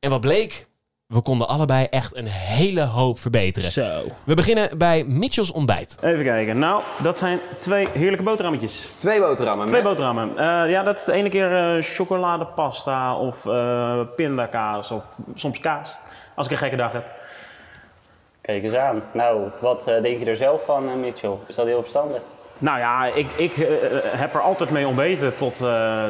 [0.00, 0.66] En wat bleek?
[1.06, 3.70] We konden allebei echt een hele hoop verbeteren.
[3.70, 4.00] Zo.
[4.24, 5.96] We beginnen bij Mitchell's ontbijt.
[6.02, 6.58] Even kijken.
[6.58, 8.88] Nou, dat zijn twee heerlijke boterhammetjes.
[8.96, 9.66] Twee boterhammen.
[9.66, 10.30] Twee met- boterhammen.
[10.38, 15.94] Eh, ja, dat is de ene keer eh, chocoladepasta of eh, pindakaas of soms kaas.
[16.34, 17.04] Als ik een gekke dag heb.
[18.40, 19.02] Kijk eens aan.
[19.12, 21.34] Nou, wat denk je er zelf van, Mitchell?
[21.46, 22.20] Is dat heel verstandig?
[22.58, 23.52] Nou ja, ik, ik
[24.16, 26.04] heb er altijd mee ontbeten tot, eh,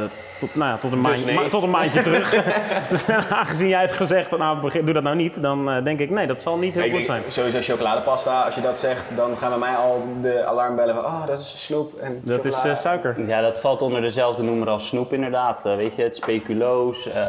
[0.46, 1.35] tot, nou ja, tot, een, Dus maandje, nee.
[1.35, 2.30] ma- tot een maandje terug.
[2.90, 6.11] dus aangezien jij hebt gezegd, nou, begin- doe dat nou niet, dan eh, denk ik,
[6.11, 7.22] nee, dat zal niet heel goed denk, zijn.
[7.28, 11.26] Sowieso chocoladepasta, als je dat zegt, dan gaan bij mij al de alarmbellen van, oh,
[11.26, 13.26] dat is snoep en Dat is eh, suiker.
[13.26, 15.66] Ja, dat valt onder dezelfde noemer als snoep inderdaad.
[15.66, 17.26] Eh, weet je, het speculoos, eh,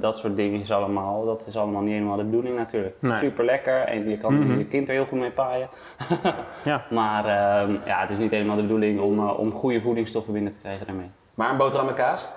[0.00, 2.94] dat soort dingen is allemaal, dat is allemaal niet helemaal de bedoeling natuurlijk.
[3.00, 3.16] Nee.
[3.16, 4.58] Super lekker en je kan Mhm.
[4.58, 5.68] je kind er heel goed mee paaien.
[6.64, 6.84] Ja.
[6.90, 10.58] Maar ehm, ja, het is niet helemaal de bedoeling om, om goede voedingsstoffen binnen te
[10.58, 11.10] krijgen daarmee.
[11.34, 12.28] Maar een boterham met kaas?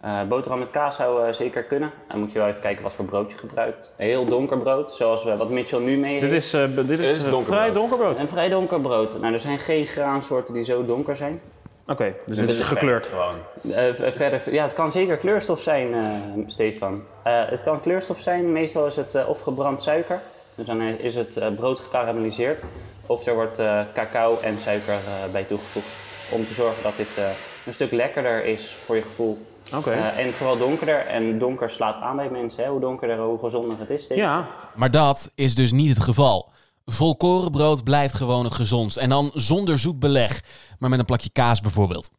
[0.00, 1.90] Eh, boterham met kaas zou eh, zeker kunnen.
[2.08, 3.94] Dan moet je wel even kijken wat voor brood je gebruikt.
[3.96, 6.44] Heel donker brood, zoals we, wat Mitchell nu mee Dit heeft.
[6.44, 7.74] is, eh, dit is, is eh, donker vrij brood.
[7.74, 8.18] donker brood.
[8.18, 9.20] Een vrij donker brood.
[9.20, 11.40] Nou, er zijn geen graansoorten die zo donker zijn.
[11.86, 13.06] Oké, dus dit is gekleurd.
[13.06, 13.34] Gewoon.
[13.74, 16.02] Eh, verder, ja, het kan zeker kleurstof zijn, eh,
[16.46, 17.02] Stefan.
[17.22, 20.20] Eh, het kan kleurstof zijn, meestal is het eh, of gebrand suiker,
[20.54, 22.64] dus dan is het eh, brood gekarameliseerd,
[23.06, 26.00] of er wordt eh, cacao en suiker eh, bij toegevoegd.
[26.30, 27.24] Om te zorgen dat dit eh,
[27.66, 29.38] een stuk lekkerder is voor je gevoel.
[29.74, 29.90] Oké.
[29.90, 31.06] Eh, en vooral donkerder.
[31.06, 32.64] En donker slaat aan bij mensen.
[32.64, 32.70] Hè?
[32.70, 34.06] Hoe donkerder, hoe gezonder het is.
[34.08, 36.50] Ja, Maar dat is dus niet het geval.
[36.84, 38.96] Volkorenbrood blijft gewoon het gezondst.
[38.96, 40.42] En dan zonder zoet beleg,
[40.78, 42.10] maar met een plakje kaas bijvoorbeeld.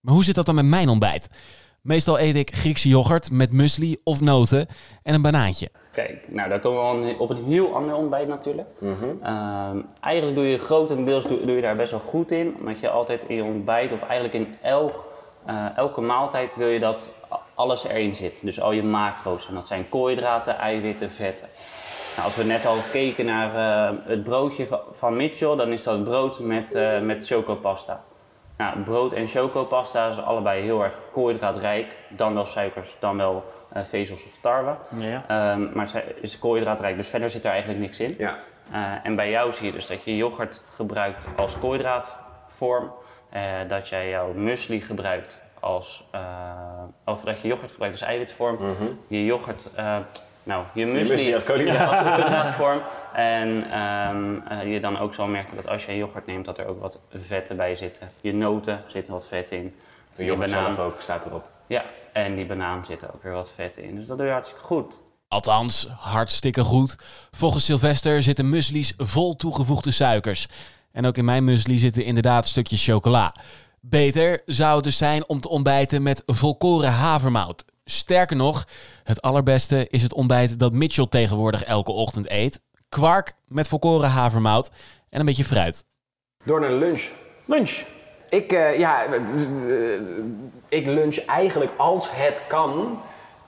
[0.00, 1.28] Maar hoe zit dat dan met mijn ontbijt?
[1.82, 4.66] Meestal eet ik Griekse yoghurt met muesli of noten
[5.02, 5.68] en een banaantje.
[5.92, 8.68] Kijk, nou daar komen we op een heel ander ontbijt natuurlijk.
[9.22, 12.56] Ehm, eigenlijk doe je grotendeels doe, doe je daar best wel goed in.
[12.58, 15.04] Omdat je altijd in je ontbijt of eigenlijk in elk,
[15.46, 17.12] eh, elke maaltijd wil je dat
[17.54, 18.40] alles erin zit.
[18.44, 19.48] Dus al je macro's.
[19.48, 21.48] En dat zijn koolhydraten, eiwitten, vetten.
[22.12, 26.04] Nou, als we net al keken naar eh, het broodje van, Mitchell, dan is dat
[26.04, 28.02] brood met, eh met chocopasta.
[28.56, 31.96] Nou, brood en chocopasta is allebei heel erg koolhydraatrijk.
[32.08, 34.76] Dan wel suikers, dan wel eh, vezels of tarwe.
[34.96, 35.24] ja.
[35.28, 38.14] Ehm, maar het is koolhydraatrijk, dus verder zit er eigenlijk niks in.
[38.18, 38.34] Ja.
[38.72, 42.92] Eh, en bij jou zie je dus dat je yoghurt gebruikt als koolhydraatvorm.
[43.32, 46.04] Eh, dat jij jouw muesli gebruikt als...
[46.10, 46.20] eh,
[47.04, 48.58] of dat je yoghurt gebruikt als eiwitvorm.
[49.06, 49.68] Je yoghurt...
[49.74, 49.96] eh,
[50.42, 51.90] nou, je muesli, muesli als koolhydraat.
[51.90, 52.80] als koolhydraatvorm.
[53.14, 56.66] En ehm, eh, je dan ook zal merken dat als je yoghurt neemt, dat er
[56.66, 58.10] ook wat vetten bij zitten.
[58.20, 59.74] Je noten zitten wat vet in.
[60.16, 60.74] De Je yoghurt banaan.
[60.74, 61.44] zelf ook staat erop.
[61.66, 63.94] Ja, en die banaan zit er ook weer wat vet in.
[63.96, 65.00] Dus dat doe je hartstikke goed.
[65.28, 66.96] Althans, hartstikke goed.
[67.30, 70.48] Volgens Sylvester zitten muesli's vol toegevoegde suikers.
[70.92, 73.34] En ook in mijn muesli zitten inderdaad stukjes chocola.
[73.80, 77.64] Beter zou het dus zijn om te ontbijten met volkoren havermout.
[77.84, 78.66] Sterker nog,
[79.04, 82.60] het allerbeste is het ontbijt dat Mitchell tegenwoordig elke ochtend eet.
[82.88, 84.70] Kwark met volkoren havermout
[85.08, 85.84] en een beetje fruit.
[86.44, 87.08] Door naar de lunch.
[87.44, 87.84] Lunch.
[88.28, 89.20] Ik, eh, ja, eh,
[90.68, 93.00] ik lunch eigenlijk als het kan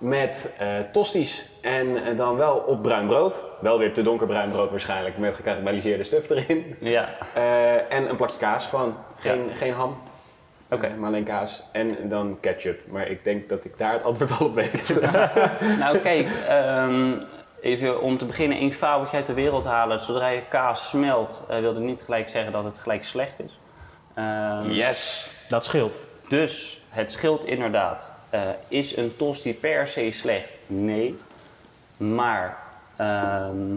[0.04, 1.48] met eh tosties.
[1.60, 3.44] En eh, dan wel op bruin brood.
[3.60, 6.76] Wel weer te donkerbruin brood waarschijnlijk, met gekarameliseerde stuff erin.
[6.80, 8.96] Ja, Eh, en een plakje kaas gewoon.
[9.18, 9.96] Geen, geen ham.
[10.70, 10.94] Oké.
[10.98, 11.62] Maar alleen kaas.
[11.72, 12.80] En dan ketchup.
[12.86, 14.94] Maar ik denk dat ik daar het antwoord al op weet.
[15.78, 17.12] Nou, kijk, ehm,
[17.60, 20.00] even om te beginnen één fabeltje uit de wereld halen.
[20.00, 23.58] Zodra je kaas smelt, eh, wil dat niet gelijk zeggen dat het gelijk slecht is.
[24.14, 25.30] Ehm, yes!
[25.48, 25.98] Dat scheelt.
[26.28, 28.12] Dus het scheelt inderdaad.
[28.34, 30.60] Eh, is een tosti per se slecht?
[30.66, 31.16] Nee.
[31.96, 32.58] Maar
[32.96, 33.74] ehm,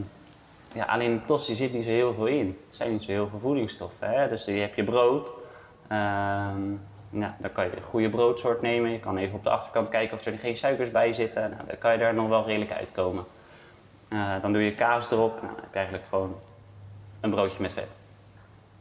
[0.73, 2.47] ja, alleen een tosti zit niet zo heel veel in.
[2.69, 4.09] Er zijn niet zo heel veel voedingsstoffen.
[4.09, 4.29] Hè?
[4.29, 5.31] Dus je hebt je brood.
[5.87, 6.61] Ehm,
[7.09, 8.91] nou, dan kan je een goede broodsoort nemen.
[8.91, 11.41] Je kan even op de achterkant kijken of er geen suikers bij zitten.
[11.49, 13.25] Nou, dan kan je daar nog wel redelijk uitkomen.
[14.07, 15.41] Eh, dan doe je kaas erop.
[15.41, 16.35] Nou, dan heb je eigenlijk gewoon
[17.21, 17.97] een broodje met vet.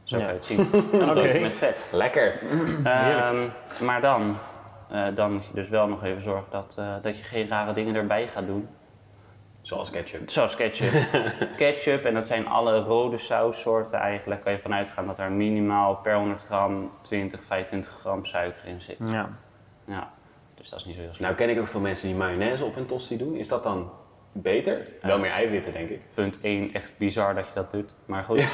[0.03, 0.25] Zo Ja.
[0.25, 0.59] kan je het zien.
[1.01, 1.39] Een broodje Oké.
[1.39, 1.85] met vet.
[1.93, 2.39] Lekker!
[2.85, 3.45] Ehm,
[3.81, 4.37] maar dan,
[5.15, 7.95] dan moet je dus wel nog even zorgen dat, eh, dat je geen rare dingen
[7.95, 8.69] erbij gaat doen.
[9.61, 10.31] Zoals ketchup.
[10.31, 10.93] Zoals ketchup.
[11.57, 15.97] ketchup, en dat zijn alle rode saussoorten eigenlijk, kan je vanuit gaan dat er minimaal
[15.97, 18.99] per 100 gram 20, 25 gram suiker in zit.
[18.99, 19.29] Ja.
[19.87, 20.11] Ja,
[20.55, 21.25] dus dat is niet zo heel slecht.
[21.25, 23.35] Nou ken ik ook veel mensen die mayonaise op hun tosti doen.
[23.35, 23.91] Is dat dan
[24.33, 24.83] beter?
[25.03, 26.01] Wel meer eiwitten, denk ik.
[26.15, 27.95] Punt 1, echt bizar dat je dat doet.
[28.05, 28.39] Maar goed.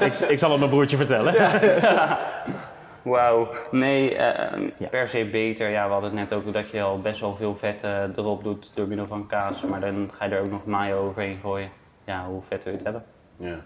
[0.00, 1.34] Ik, ik zal het mijn broertje vertellen.
[3.02, 3.48] Wauw.
[3.70, 5.70] Nee, ehm, per se beter.
[5.70, 8.44] Ja, we hadden het net ook dat je al best wel veel vet eh, erop
[8.44, 9.62] doet door middel van kaas.
[9.62, 11.70] Maar dan ga je er ook nog mayo overheen gooien.
[12.06, 13.04] Ja, hoe vet wil je het hebben?
[13.36, 13.56] Ja.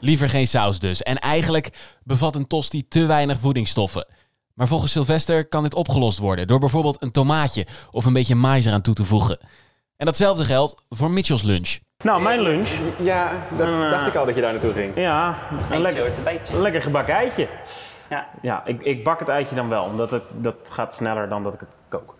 [0.00, 1.02] Liever geen saus dus.
[1.02, 4.06] En eigenlijk bevat een tosti te weinig voedingsstoffen.
[4.54, 8.66] Maar volgens Sylvester kan dit opgelost worden door bijvoorbeeld een tomaatje of een beetje mais
[8.66, 9.38] eraan toe te voegen.
[9.96, 11.78] En datzelfde geldt voor Mitchell's lunch.
[12.04, 12.68] Nou, mijn lunch.
[12.98, 13.90] Ja, dat Eh.
[13.90, 14.92] dacht ik al dat je daar naartoe ging.
[14.96, 15.38] Ja,
[15.70, 16.12] een lekker,
[16.52, 17.48] lekker gebakken eitje.
[18.08, 18.26] Ja.
[18.42, 21.54] Ja, ik, ik bak het eitje dan wel, omdat het, dat gaat sneller dan dat
[21.54, 22.14] ik het kook.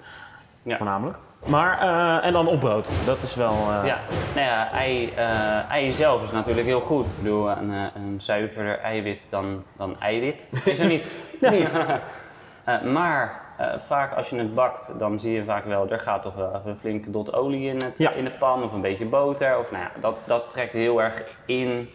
[0.62, 0.76] Ja.
[0.76, 1.16] Voornamelijk.
[1.46, 2.90] Maar, eh, en dan op brood.
[3.06, 3.50] Dat is wel...
[3.52, 3.98] eh, Ja,
[4.34, 7.06] nou ja, ei, eh, ei zelf is natuurlijk heel goed.
[7.06, 11.14] Ik bedoel, een, een zuiverder eiwit dan, dan eiwit is er niet.
[11.40, 11.78] niet.
[12.84, 13.40] Maar
[13.78, 16.70] vaak als je het bakt, dan zie je vaak wel, er gaat toch wel even
[16.70, 18.10] een flinke dot olie in, het, Ja.
[18.10, 19.58] in de pan of een beetje boter.
[19.58, 21.90] Of nou ja, dat, dat trekt heel erg in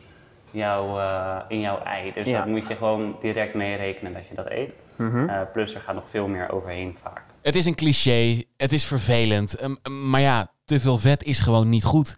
[0.54, 2.12] jouw, eh, in jouw ei.
[2.14, 2.38] Dus Ja.
[2.38, 4.76] dat moet je gewoon direct mee rekenen dat je dat eet.
[4.98, 5.30] Mhm.
[5.30, 7.22] Eh, plus er gaat nog veel meer overheen vaak.
[7.42, 9.54] Het is een cliché, het is vervelend.
[9.56, 12.18] ehm, maar ja, te veel vet is gewoon niet goed.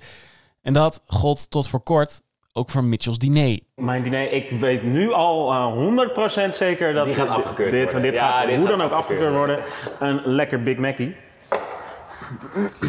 [0.61, 2.21] En dat gold tot voor kort
[2.53, 3.59] ook voor Mitchell's diner.
[3.75, 7.83] Mijn diner, ik weet nu al eh 100% zeker dat Die gaat dit- afgekeurd dit,
[7.83, 8.01] worden.
[8.01, 9.59] Dit Ja, gaat dit hoe gaat dan ook afgekeurd afgekeurd
[9.99, 10.19] worden.
[10.25, 11.15] Een lekker Big Mackie.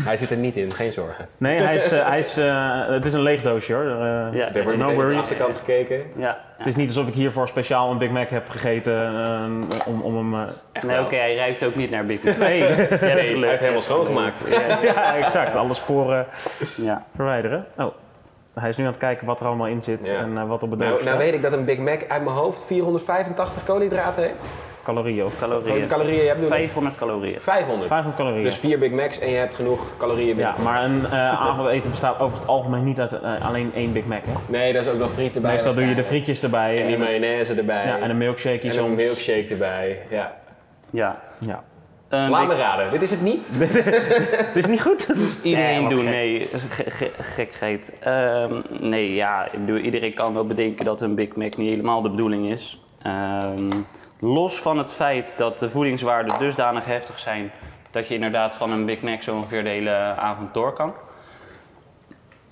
[0.05, 1.29] Hij zit er niet in, geen zorgen.
[1.37, 3.83] Nee, hij is, eh, hij is, eh, het is een leeg doosje hoor.
[3.85, 5.18] Eh, Ja, Er wordt no de worries.
[5.18, 6.01] achterkant gekeken.
[6.16, 9.12] Ja, Het is niet alsof ik hiervoor speciaal een Big Mac heb gegeten
[9.87, 10.35] om, om hem...
[10.35, 10.40] eh,
[10.72, 12.37] Echt Nee, oké, hij ruikt ook niet naar Big Mac.
[12.37, 14.40] Nee, hij heeft helemaal schoongemaakt.
[14.83, 15.55] ja, exact.
[15.55, 16.27] Alle sporen
[16.77, 17.05] Ja.
[17.16, 17.66] verwijderen.
[17.79, 17.94] Oh,
[18.55, 20.18] hij is nu aan het kijken wat er allemaal in zit Ja.
[20.18, 22.37] en wat op het doosje Nou, nou weet ik dat een Big Mac uit mijn
[22.37, 24.44] hoofd 485 koolhydraten heeft.
[24.87, 25.87] Calorieën of Hoeveel Calorieën.
[25.88, 26.40] calorieën je hebt?
[26.40, 26.59] bedoel ik?
[26.59, 27.40] 500 calorieën.
[27.40, 27.88] 500.
[27.88, 28.44] 500 calorieën.
[28.44, 30.55] Dus vier Big Macs en je hebt genoeg calorieën binnen.
[30.57, 34.05] ja, maar een eh, avondeten bestaat over het algemeen niet uit eh, alleen één Big
[34.05, 34.20] Mac.
[34.27, 34.33] Hè?
[34.46, 35.53] Nee, daar is ook nog friet erbij.
[35.53, 37.87] Meestal doe je de frietjes erbij En die mayonaise erbij.
[37.87, 38.88] ja, en een milkshake En soms.
[38.88, 39.99] een milkshake erbij.
[40.11, 40.37] Ja.
[40.90, 41.20] Ja.
[41.38, 41.62] Ja.
[42.09, 43.49] Een Laat raden, dit is het niet?
[44.46, 45.14] Het is niet goed.
[45.42, 46.09] Iedereen Nee, doen, gek.
[46.11, 46.49] nee,
[46.88, 47.92] ge- gekheid.
[48.01, 49.46] Ehm, nee, ja,
[49.83, 52.81] iedereen kan wel bedenken dat een Big Mac niet helemaal de bedoeling is.
[53.03, 53.68] Ehm,
[54.18, 57.50] los van het feit dat de voedingswaarden dusdanig heftig zijn
[57.90, 60.92] dat je inderdaad van een Big Mac zo ongeveer de hele avond door kan.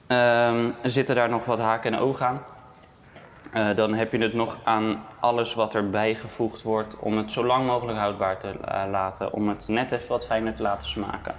[0.07, 2.43] Ehm, zitten daar nog wat haken en ogen aan.
[3.53, 7.45] Eh, dan heb je het nog aan alles wat erbij gevoegd wordt om het zo
[7.45, 11.35] lang mogelijk houdbaar te eh, laten, om het net even wat fijner te laten smaken.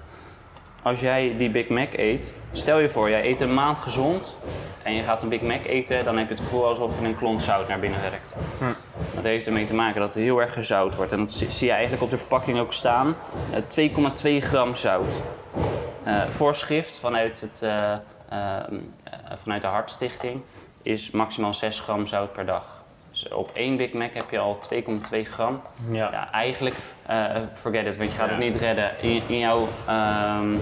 [0.81, 4.37] Als jij die Big Mac eet, stel je voor, jij eet een maand gezond
[4.83, 7.17] en je gaat een Big Mac eten, dan heb je het gevoel alsof je een
[7.17, 8.35] klont zout naar binnen werkt.
[9.15, 11.11] Dat heeft ermee te maken dat het heel erg gezout wordt.
[11.11, 13.15] En dat zie je eigenlijk op de verpakking ook staan.
[13.51, 15.21] Eh, 2,2 gram zout.
[16.03, 17.91] Eh, voorschrift vanuit, het, eh,
[18.29, 18.57] eh,
[19.03, 20.41] eh, vanuit de Hartstichting
[20.81, 22.83] is maximaal 6 gram zout per dag.
[23.11, 25.61] Dus op één Big Mac heb je al 2,2 gram.
[25.91, 26.11] Ja.
[26.11, 28.91] Ja, eigenlijk, eh, forget it, want je gaat het niet redden.
[29.01, 30.57] In, in, jouw, ehm,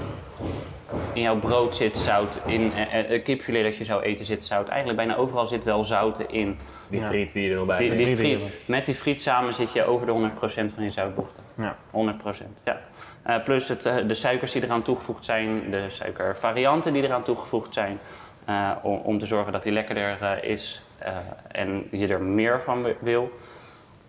[1.14, 4.46] in jouw brood zit zout, in eh, eh, het kipfilet dat je zou eten zit
[4.46, 4.70] zout.
[4.70, 6.58] Eigenlijk bijna overal zit wel zouten in.
[6.90, 9.86] Die friet die je er nog bij Die, friet met die friet samen zit je
[9.86, 10.30] over de
[10.72, 11.42] 100% van je zoutbehoefte.
[11.58, 11.78] Ja.
[11.92, 12.80] 100%, ja.
[13.24, 17.74] Eh, plus het, eh, de suikers die eraan toegevoegd zijn, de suikervarianten die eraan toegevoegd
[17.74, 18.00] zijn.
[18.46, 21.12] eh, om, om te zorgen dat die lekkerder eh, is eh,
[21.52, 23.32] en je er meer van wi- wil.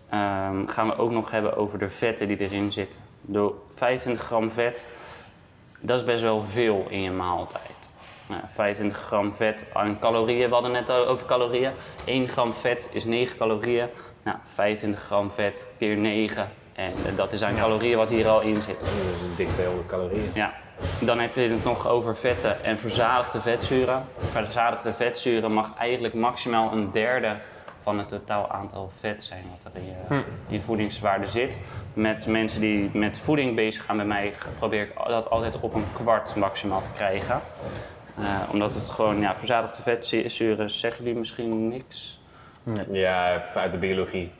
[0.09, 2.99] Ehm, gaan we ook nog hebben over de vetten die erin zitten.
[3.21, 4.87] De 25 gram vet,
[5.85, 7.93] dat is best wel veel in je maaltijd.
[8.27, 11.71] Nou, 25 gram vet aan calorieën, we hadden net over calorieën.
[12.05, 13.89] 1 gram vet is 9 calorieën.
[14.23, 16.49] Nou, 25 gram vet keer 9.
[16.73, 18.89] En eh, dat is aan calorieën wat hier al in zit.
[19.29, 20.31] Is dik 200 calorieën.
[20.33, 20.53] Ja.
[20.99, 24.05] Dan heb je het nog over vetten en verzadigde vetzuren.
[24.17, 27.35] Verzadigde vetzuren mag eigenlijk maximaal een derde
[27.85, 31.61] van het totaal aantal vet zijn wat er in je, in je voedingswaarde zit.
[31.93, 35.85] Met mensen die met voeding bezig gaan bij mij, probeer ik dat altijd op een
[35.93, 37.41] kwart maximaal te krijgen.
[38.17, 42.21] Eh, omdat het gewoon, ja, verzadigde vetzuren zeggen jullie misschien niks.
[42.91, 44.31] Ja, uit de biologie.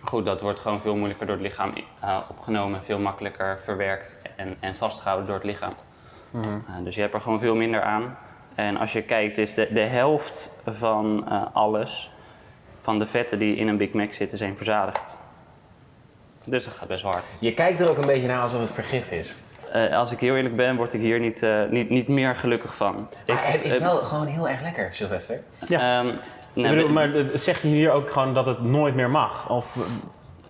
[0.00, 4.56] Goed, dat wordt gewoon veel moeilijker door het lichaam eh, opgenomen, veel makkelijker verwerkt en,
[4.60, 5.74] en vastgehouden door het lichaam.
[6.34, 8.16] Eh, dus je hebt er gewoon veel minder aan.
[8.54, 12.10] En als je kijkt, is de, de helft van eh, alles,
[12.82, 15.18] van de vetten die in een Big Mac zitten, zijn verzadigd.
[16.44, 17.36] Dus dat gaat best hard.
[17.40, 19.34] Je kijkt er ook een beetje naar alsof het vergif is.
[19.72, 22.76] Eh, als ik heel eerlijk ben, word ik hier niet, eh, niet, niet meer gelukkig
[22.76, 23.08] van.
[23.24, 25.40] Ik, het is eh, wel gewoon heel erg lekker, Sylvester.
[25.68, 29.48] ehm, Ik nou, bedoel, maar zeg je hier ook gewoon dat het nooit meer mag?
[29.48, 29.76] Of,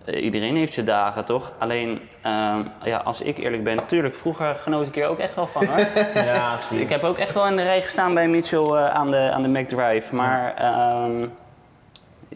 [0.05, 1.51] iedereen heeft zijn dagen, toch?
[1.57, 5.47] Alleen, ehm, ja, als ik eerlijk ben, natuurlijk, vroeger genoot ik er ook echt wel
[5.47, 5.87] van hoor.
[6.15, 9.11] ja, zie ik heb ook echt wel in de rij gestaan bij Mitchell eh, aan,
[9.11, 11.27] de, aan de McDrive, maar ehm,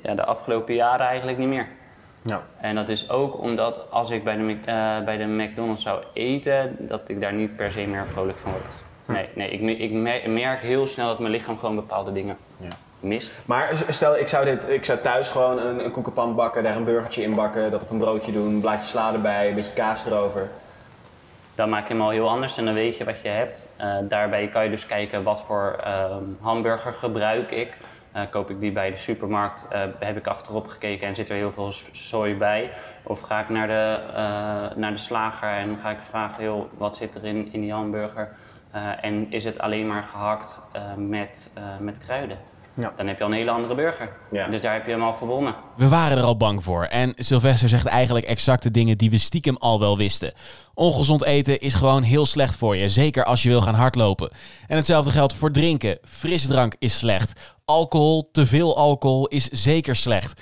[0.02, 1.67] ja, de afgelopen jaren eigenlijk niet meer.
[2.21, 2.41] Ja.
[2.62, 6.76] En dat is ook omdat als ik bij de, eh, bij de McDonald's zou eten,
[6.80, 8.84] dat ik daar niet per se meer vrolijk van word.
[9.06, 12.67] Nee, nee ik, ik me- merk heel snel dat mijn lichaam gewoon bepaalde dingen Ja.
[13.00, 13.41] mist.
[13.45, 16.84] Maar stel, ik zou, dit, ik zou thuis gewoon een, een koekenpan bakken, daar een
[16.84, 20.06] burgertje in bakken, dat op een broodje doen, een blaadje sla erbij, een beetje kaas
[20.06, 20.50] erover.
[21.56, 23.69] Dan maak je hem al heel anders en dan weet je wat je hebt.
[23.76, 27.78] Eh, daarbij kan je dus kijken wat voor ehm, hamburger gebruik ik.
[28.17, 31.36] Eh, koop ik die bij de supermarkt, eh, heb ik achterop gekeken en zit er
[31.36, 32.71] heel veel sooi bij.
[33.03, 36.95] Of ga ik naar de, eh, naar de slager en ga ik vragen, joh, wat
[36.95, 38.30] zit er in, in die hamburger?
[39.01, 42.38] En is het alleen maar gehakt eh, met, met kruiden?
[42.78, 42.94] Ja.
[42.96, 44.10] Dan heb je al een hele andere burger.
[44.32, 44.48] Ja.
[44.48, 45.56] Dus daar heb je hem al gewonnen.
[45.76, 46.84] We waren er al bang voor.
[46.84, 50.34] En Sylvester zegt eigenlijk exact de dingen die we stiekem al wel wisten.
[50.74, 52.90] Ongezond eten is gewoon heel slecht voor je.
[52.90, 54.30] Zeker als je wil gaan hardlopen.
[54.68, 55.98] En hetzelfde geldt voor drinken.
[56.04, 57.56] Frisdrank is slecht.
[57.66, 60.42] Alcohol, te veel alcohol is zeker slecht.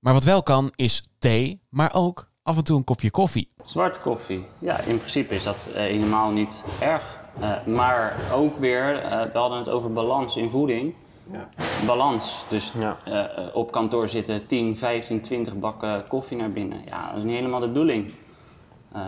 [0.00, 3.50] Maar wat wel kan is thee, maar ook af en toe een kopje koffie.
[3.62, 7.18] Zwarte koffie, ja, in principe is dat eh, helemaal niet erg.
[7.40, 10.94] Eh, maar ook weer, eh, we hadden het over balans in voeding.
[11.32, 11.48] Ja.
[11.86, 12.44] Balans.
[12.48, 12.96] Dus Ja.
[13.04, 16.78] eh, op kantoor zitten 10, 15, 20 bakken koffie naar binnen.
[16.86, 18.12] Ja, dat is niet helemaal de bedoeling.
[18.92, 19.00] Eh,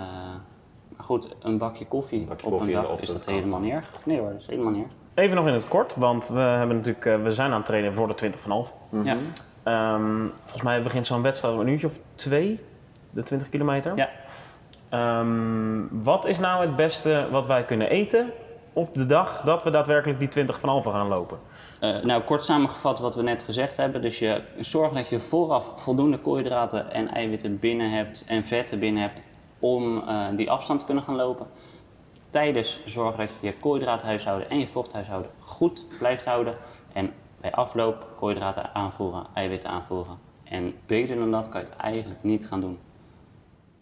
[0.96, 3.90] maar goed, een bakje koffie bakje op koffie een dag is dat helemaal niet erg.
[4.04, 4.92] Nee hoor, dat is helemaal niet erg.
[5.14, 7.94] Even nog in het kort, want we, hebben natuurlijk, eh, we zijn aan het trainen
[7.94, 8.72] voor de 20 van half.
[9.02, 9.16] Ja.
[9.62, 12.60] Ehm, volgens mij begint zo'n wedstrijd om een uurtje of twee,
[13.10, 13.96] de 20 kilometer.
[13.96, 14.08] Ja.
[14.88, 18.30] Ehm, wat is nou het beste wat wij kunnen eten
[18.72, 21.38] op de dag dat we daadwerkelijk die 20 van halve gaan lopen?
[21.78, 24.02] Eh, nou, kort samengevat wat we net gezegd hebben.
[24.02, 29.02] Dus je zorgt dat je vooraf voldoende koolhydraten en eiwitten binnen hebt en vetten binnen
[29.02, 29.22] hebt
[29.58, 31.46] om eh, die afstand te kunnen gaan lopen.
[32.30, 36.54] Tijdens zorg dat je je koolhydraathuishouden en je vochthuishouden goed blijft houden.
[36.92, 40.18] En bij afloop koolhydraten aanvoeren, eiwitten aanvoeren.
[40.44, 42.78] En beter dan dat kan je het eigenlijk niet gaan doen.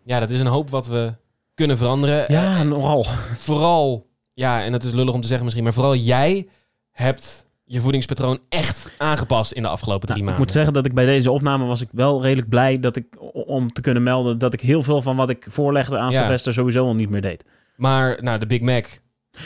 [0.02, 1.14] Ja, dat is een hoop wat we
[1.54, 2.24] kunnen veranderen.
[2.28, 3.04] Ja, nogal.
[3.48, 6.48] vooral, ja, en dat is lullig om te zeggen misschien, maar vooral jij
[6.90, 10.42] hebt je voedingspatroon echt aangepast in de afgelopen drie Nou, ik maanden.
[10.42, 13.72] moet zeggen dat ik bij deze opname was ik wel redelijk blij dat ik, om
[13.72, 16.18] te kunnen melden dat ik heel veel van wat ik voorlegde aan Ja.
[16.20, 17.44] Sylvester sowieso al niet meer deed.
[17.76, 18.84] Maar, nou, de Big Mac,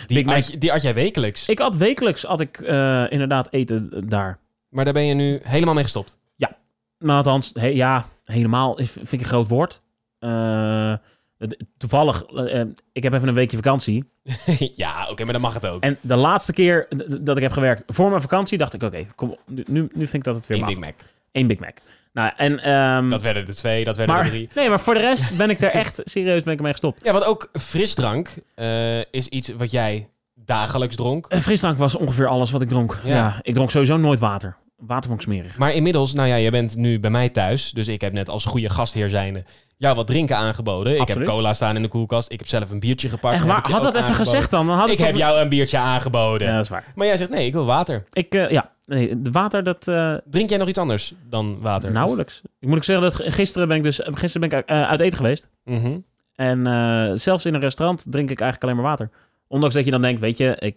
[0.07, 1.49] die, Big Mac- je- die at jij wekelijks.
[1.49, 4.39] Ik had wekelijks had ik eh, inderdaad eten daar.
[4.69, 6.19] Maar daar ben je nu helemaal mee gestopt.
[6.99, 9.81] Maar althans, he- ja, helemaal vind ik een groot woord.
[10.19, 10.93] Eh,
[11.77, 14.05] toevallig, eh, ik heb even een weekje vakantie.
[14.77, 15.83] ja, oké, maar dan mag het ook.
[15.83, 16.89] En de laatste keer
[17.21, 20.13] dat ik heb gewerkt voor mijn vakantie, dacht ik, oké, kom, nu, nu nu vind
[20.13, 20.75] ik dat het weer Eén mag.
[20.75, 20.95] Big Mac.
[21.33, 21.75] Eén Big Mac.
[22.13, 24.49] Nou, en, ehm, Dat werden er twee, dat werden er maar, drie.
[24.55, 27.05] nee, maar voor de rest ben ik er echt serieus ben ik ermee gestopt.
[27.05, 31.27] Ja, want ook frisdrank eh, is iets wat jij dagelijks dronk.
[31.27, 32.99] Eh, frisdrank was ongeveer alles wat ik dronk.
[33.05, 33.15] Ja.
[33.15, 33.39] Ja.
[33.43, 34.57] ik dronk sowieso nooit water.
[34.77, 35.59] Water vond ik smerig.
[35.59, 37.71] Maar inmiddels, nou ja, je bent nu bij mij thuis.
[37.71, 39.45] Dus ik heb net als goede gastheer zijnde
[39.81, 41.01] jou wat drinken aangeboden.
[41.01, 42.33] Ik heb cola staan in de koelkast.
[42.33, 43.35] Ik heb zelf een biertje gepakt.
[43.35, 43.59] Echt waar?
[43.59, 44.27] ik Had dat even aangeboden.
[44.27, 44.67] gezegd dan?
[44.67, 46.47] dan had ik, Ik heb jou een biertje aangeboden.
[46.47, 46.85] Ja, dat is waar.
[46.95, 48.05] Maar jij zegt nee, ik wil water.
[48.13, 51.91] Ik, eh, ja, nee, de water, dat eh, Drink jij nog iets anders dan water?
[51.91, 52.43] nauwelijks.
[52.59, 55.17] Ik moet ook zeggen dat gisteren ben ik dus gisteren ben ik eh, uit eten
[55.17, 55.49] geweest.
[55.65, 55.99] Mhm.
[56.35, 59.11] En zelfs in een restaurant drink ik eigenlijk alleen maar water.
[59.49, 60.77] Ondanks dat je dan denkt, weet je, ik,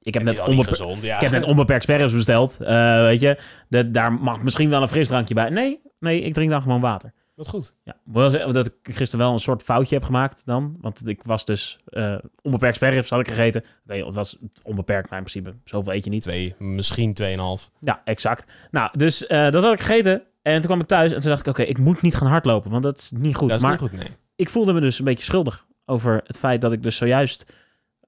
[0.00, 1.14] ik heb, net, al niet onbeper- gezond, ja.
[1.14, 2.56] ik heb net onbeperkt besteld.
[2.56, 5.48] weet je, dat, daar mag misschien wel een frisdrankje bij.
[5.50, 7.12] Nee, nee, ik drink dan gewoon water.
[7.40, 7.74] Wat goed.
[7.84, 10.76] Ja, wel zeggen dat ik gisteren wel een soort foutje heb gemaakt dan.
[10.80, 13.64] Want ik was dus eh, onbeperkt sperrips had ik gegeten.
[13.86, 16.22] Oké, het was onbeperkt, maar in principe zoveel eet je niet.
[16.22, 17.70] Twee, misschien tweeënhalf.
[17.78, 18.52] Ja, exact.
[18.70, 20.22] Nou, dus eh, dat had ik gegeten.
[20.42, 22.70] En toen kwam ik thuis en toen dacht ik, oké, ik moet niet gaan hardlopen,
[22.70, 23.48] want dat is niet goed.
[23.48, 24.16] Dat is maar niet goed, nee.
[24.36, 27.52] ik voelde me dus een beetje schuldig over het feit dat ik dus zojuist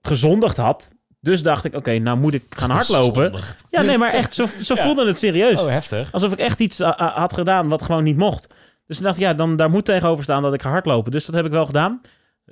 [0.03, 0.91] gezondigd had.
[1.21, 3.23] Dus dacht ik, oké, nou moet ik gaan hardlopen.
[3.25, 3.65] Gezondigd.
[3.71, 4.83] Ja, nee, maar echt, zo, zo Ja.
[4.83, 5.61] voelde het serieus.
[5.61, 6.13] Oh, heftig.
[6.13, 8.55] Alsof ik echt iets eh, had gedaan wat gewoon niet mocht.
[8.87, 11.13] Dus toen dacht ik, ja, dan, daar moet tegenover staan dat ik ga hardlopen.
[11.13, 12.01] Dus dat heb ik wel gedaan.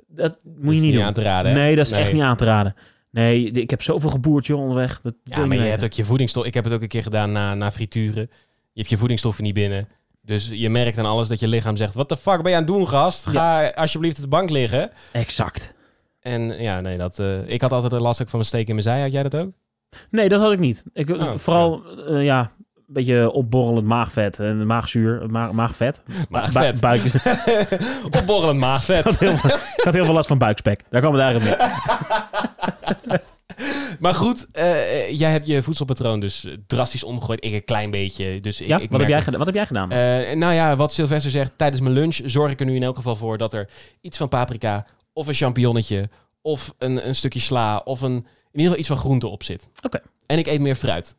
[0.07, 1.03] Dat moet Dat je niet doen.
[1.03, 1.51] aan te raden.
[1.51, 1.57] hè?
[1.57, 2.75] nee, dat is echt niet aan te raden.
[3.11, 5.01] Nee, ik heb zoveel geboerd, joh, onderweg.
[5.01, 5.69] Dat Ja, maar je weten.
[5.69, 6.45] hebt ook je voedingsstof.
[6.45, 8.29] Ik heb het ook een keer gedaan na, na frituren.
[8.71, 9.87] Je hebt je voedingsstoffen niet binnen.
[10.21, 12.63] Dus je merkt aan alles dat je lichaam zegt: Wat de fuck ben je aan
[12.63, 13.25] het doen, gast?
[13.27, 14.91] Ga alsjeblieft op de bank liggen.
[15.11, 15.73] Exact.
[16.19, 19.01] En ja, nee, dat, eh, ik had altijd last van een steek in mijn zij.
[19.01, 19.51] Had jij dat ook?
[20.09, 20.85] Nee, dat had ik niet.
[20.93, 22.51] Ik, Oh, vooral, eh, ja,
[22.93, 26.01] beetje opborrelend maagvet en maagzuur, ma maagvet.
[26.29, 26.73] Maagvet.
[26.73, 27.13] Bu- buik, ik,
[28.19, 29.03] Opborrelend maagvet.
[29.03, 30.83] had heel veel, ik had heel veel last van buikspek.
[30.89, 31.69] Daar kwam het eigenlijk mee.
[33.99, 37.45] maar goed, eh, jij hebt je voedselpatroon dus drastisch omgegooid.
[37.45, 38.39] Ik een klein beetje.
[38.41, 39.91] Dus ik, Ja, ik wat, heb jij wat heb jij gedaan?
[39.91, 42.95] Eh, nou ja, wat Sylvester zegt, tijdens mijn lunch zorg ik er nu in elk
[42.95, 43.69] geval voor dat er
[44.01, 46.09] iets van paprika of een champignonnetje
[46.41, 49.69] of een, een stukje sla of een, in ieder geval iets van groente op zit.
[49.81, 49.99] Oké.
[50.25, 51.15] En ik eet meer fruit.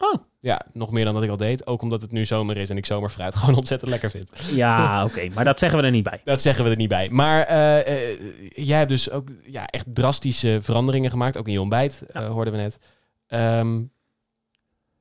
[0.00, 0.14] Oh.
[0.40, 1.66] Ja, nog meer dan dat ik al deed.
[1.66, 4.30] Ook omdat het nu zomer is en ik zomerfruit gewoon ontzettend lekker vind.
[4.52, 6.20] ja, oké, maar dat zeggen we er niet bij.
[6.24, 7.10] Dat zeggen we er niet bij.
[7.10, 8.18] Maar eh, eh,
[8.54, 11.36] jij hebt dus ook ja, echt drastische veranderingen gemaakt.
[11.38, 12.20] Ook in je ontbijt, Ja.
[12.22, 12.78] eh, hoorden we net.
[13.26, 13.82] Ehm,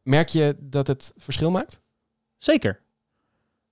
[0.04, 1.80] merk je dat het verschil maakt?
[2.38, 2.80] Zeker.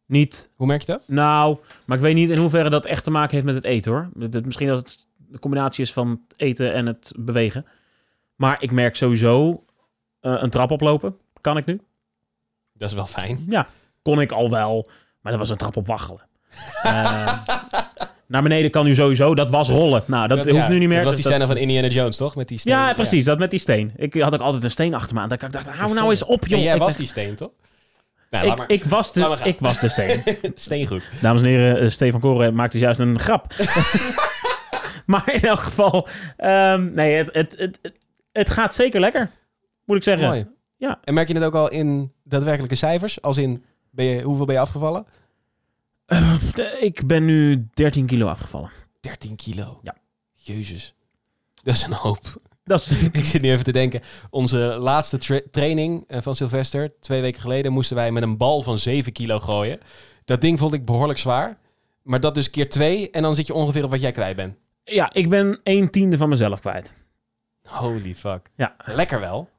[0.05, 1.03] Niet, Hoe merk je dat?
[1.07, 3.91] nou, maar ik weet niet in hoeverre dat echt te maken heeft met het eten
[3.91, 4.09] hoor.
[4.45, 7.65] Misschien dat het de combinatie is van het eten en het bewegen.
[8.35, 9.63] Maar ik merk sowieso
[10.31, 11.15] een trap oplopen.
[11.41, 11.81] Kan ik nu?
[12.73, 13.45] Dat is wel fijn.
[13.49, 13.67] Ja,
[14.01, 14.89] kon ik al wel.
[15.21, 16.21] Maar dat was een trap op waggelen.
[16.83, 17.33] Eh,
[18.27, 19.35] naar beneden kan nu sowieso.
[19.35, 20.03] Dat was rollen.
[20.07, 20.97] Nou, dat, hoeft ja, nu niet meer.
[20.97, 22.35] Dat was die Dat- scène van Indiana Jones, toch?
[22.35, 22.73] Met die steen.
[22.73, 23.25] Ja, precies.
[23.25, 23.93] Dat met die steen.
[23.95, 25.29] Ik had ook altijd een steen achter me aan.
[25.29, 26.57] Dat ik dacht, hou nou eens op, joh.
[26.57, 27.49] En jij ik, was ben- die steen, toch?
[28.29, 30.23] Nou, ik, was de, ik was de steen.
[30.55, 31.09] Steen goed.
[31.21, 33.53] Dames en heren, eh, Stefan Koren maakte juist een grap.
[35.05, 36.07] maar in elk geval,
[36.37, 37.79] ehm, nee, het, het, het,
[38.31, 39.29] het gaat zeker lekker,
[39.85, 40.27] moet ik zeggen.
[40.27, 40.47] Mooi.
[40.77, 40.99] Ja.
[41.03, 43.21] En merk je het ook al in daadwerkelijke cijfers?
[43.21, 45.05] Als in, ben je, hoeveel ben je afgevallen?
[46.55, 48.69] De- Ik ben nu 13 kilo afgevallen.
[48.99, 49.79] 13 kilo.
[49.81, 49.95] Ja.
[50.33, 50.95] Jezus.
[51.63, 52.41] Dat is een hoop.
[52.63, 54.01] Dat is, Ik zit nu even te denken.
[54.29, 58.61] Onze laatste tra- training eh, van Sylvester, twee weken geleden, moesten wij met een bal
[58.61, 59.79] van 7 kilo gooien.
[60.25, 61.57] Dat ding vond ik behoorlijk zwaar.
[62.03, 64.55] Maar dat dus keer twee en dan zit je ongeveer op wat jij kwijt bent.
[64.83, 66.93] ja, ik ben een tiende van mezelf kwijt.
[67.63, 68.49] Holy fuck.
[68.55, 68.75] Ja.
[68.85, 69.49] Lekker wel.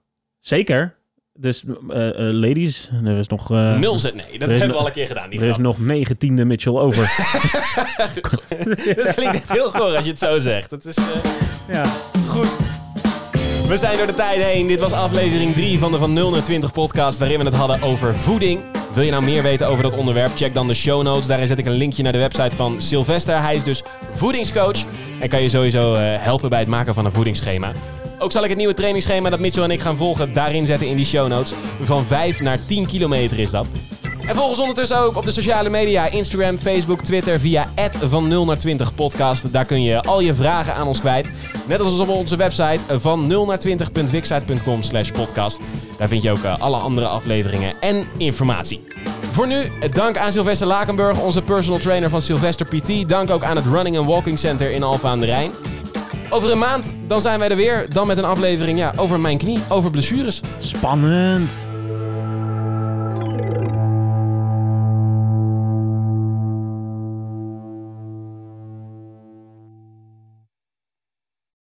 [0.44, 0.94] Zeker.
[1.34, 3.48] Dus eh, eh, ladies, er is nog...
[3.48, 4.14] Nul zet.
[4.14, 5.30] Nee, dat hebben we al een keer gedaan.
[5.30, 7.02] Die er is nog negen tiende Mitchell over.
[9.04, 10.70] dat klinkt echt heel goor als je het zo zegt.
[10.70, 10.96] Het is...
[11.68, 11.84] ja.
[12.28, 12.46] Goed.
[13.68, 14.66] We zijn door de tijd heen.
[14.66, 17.82] Dit was aflevering 3 van de Van 0 naar 20 podcast, waarin we het hadden
[17.82, 18.60] over voeding.
[18.94, 20.36] Wil je nou meer weten over dat onderwerp?
[20.36, 21.26] Check dan de show notes.
[21.26, 23.42] Daarin zet ik een linkje naar de website van Sylvester.
[23.42, 24.84] Hij is dus voedingscoach
[25.20, 27.72] en kan je sowieso helpen bij het maken van een voedingsschema.
[28.18, 30.96] Ook zal ik het nieuwe trainingsschema dat Mitchell en ik gaan volgen daarin zetten in
[30.96, 31.52] die show notes.
[31.82, 33.66] Van 5 naar 10 kilometer is dat.
[34.26, 37.66] En volg ons ondertussen ook op de sociale media, Instagram, Facebook, Twitter via
[38.00, 39.52] van 0 naar 20 podcast.
[39.52, 41.28] Daar kun je al je vragen aan ons kwijt.
[41.66, 45.60] Net als op onze website van 0 naar 20.wixsite.com slash podcast.
[45.98, 48.84] Daar vind je ook eh, alle andere afleveringen en informatie.
[49.30, 53.08] Voor nu, dank aan Sylvester Lakenburg, onze personal trainer van Sylvester PT.
[53.08, 55.50] Dank ook aan het Running and Walking Center in Alphen aan de Rijn.
[56.30, 57.86] Over een maand, dan zijn wij er weer.
[57.92, 60.40] Dan met een aflevering ja, over mijn knie, over blessures.
[60.58, 61.73] Spannend.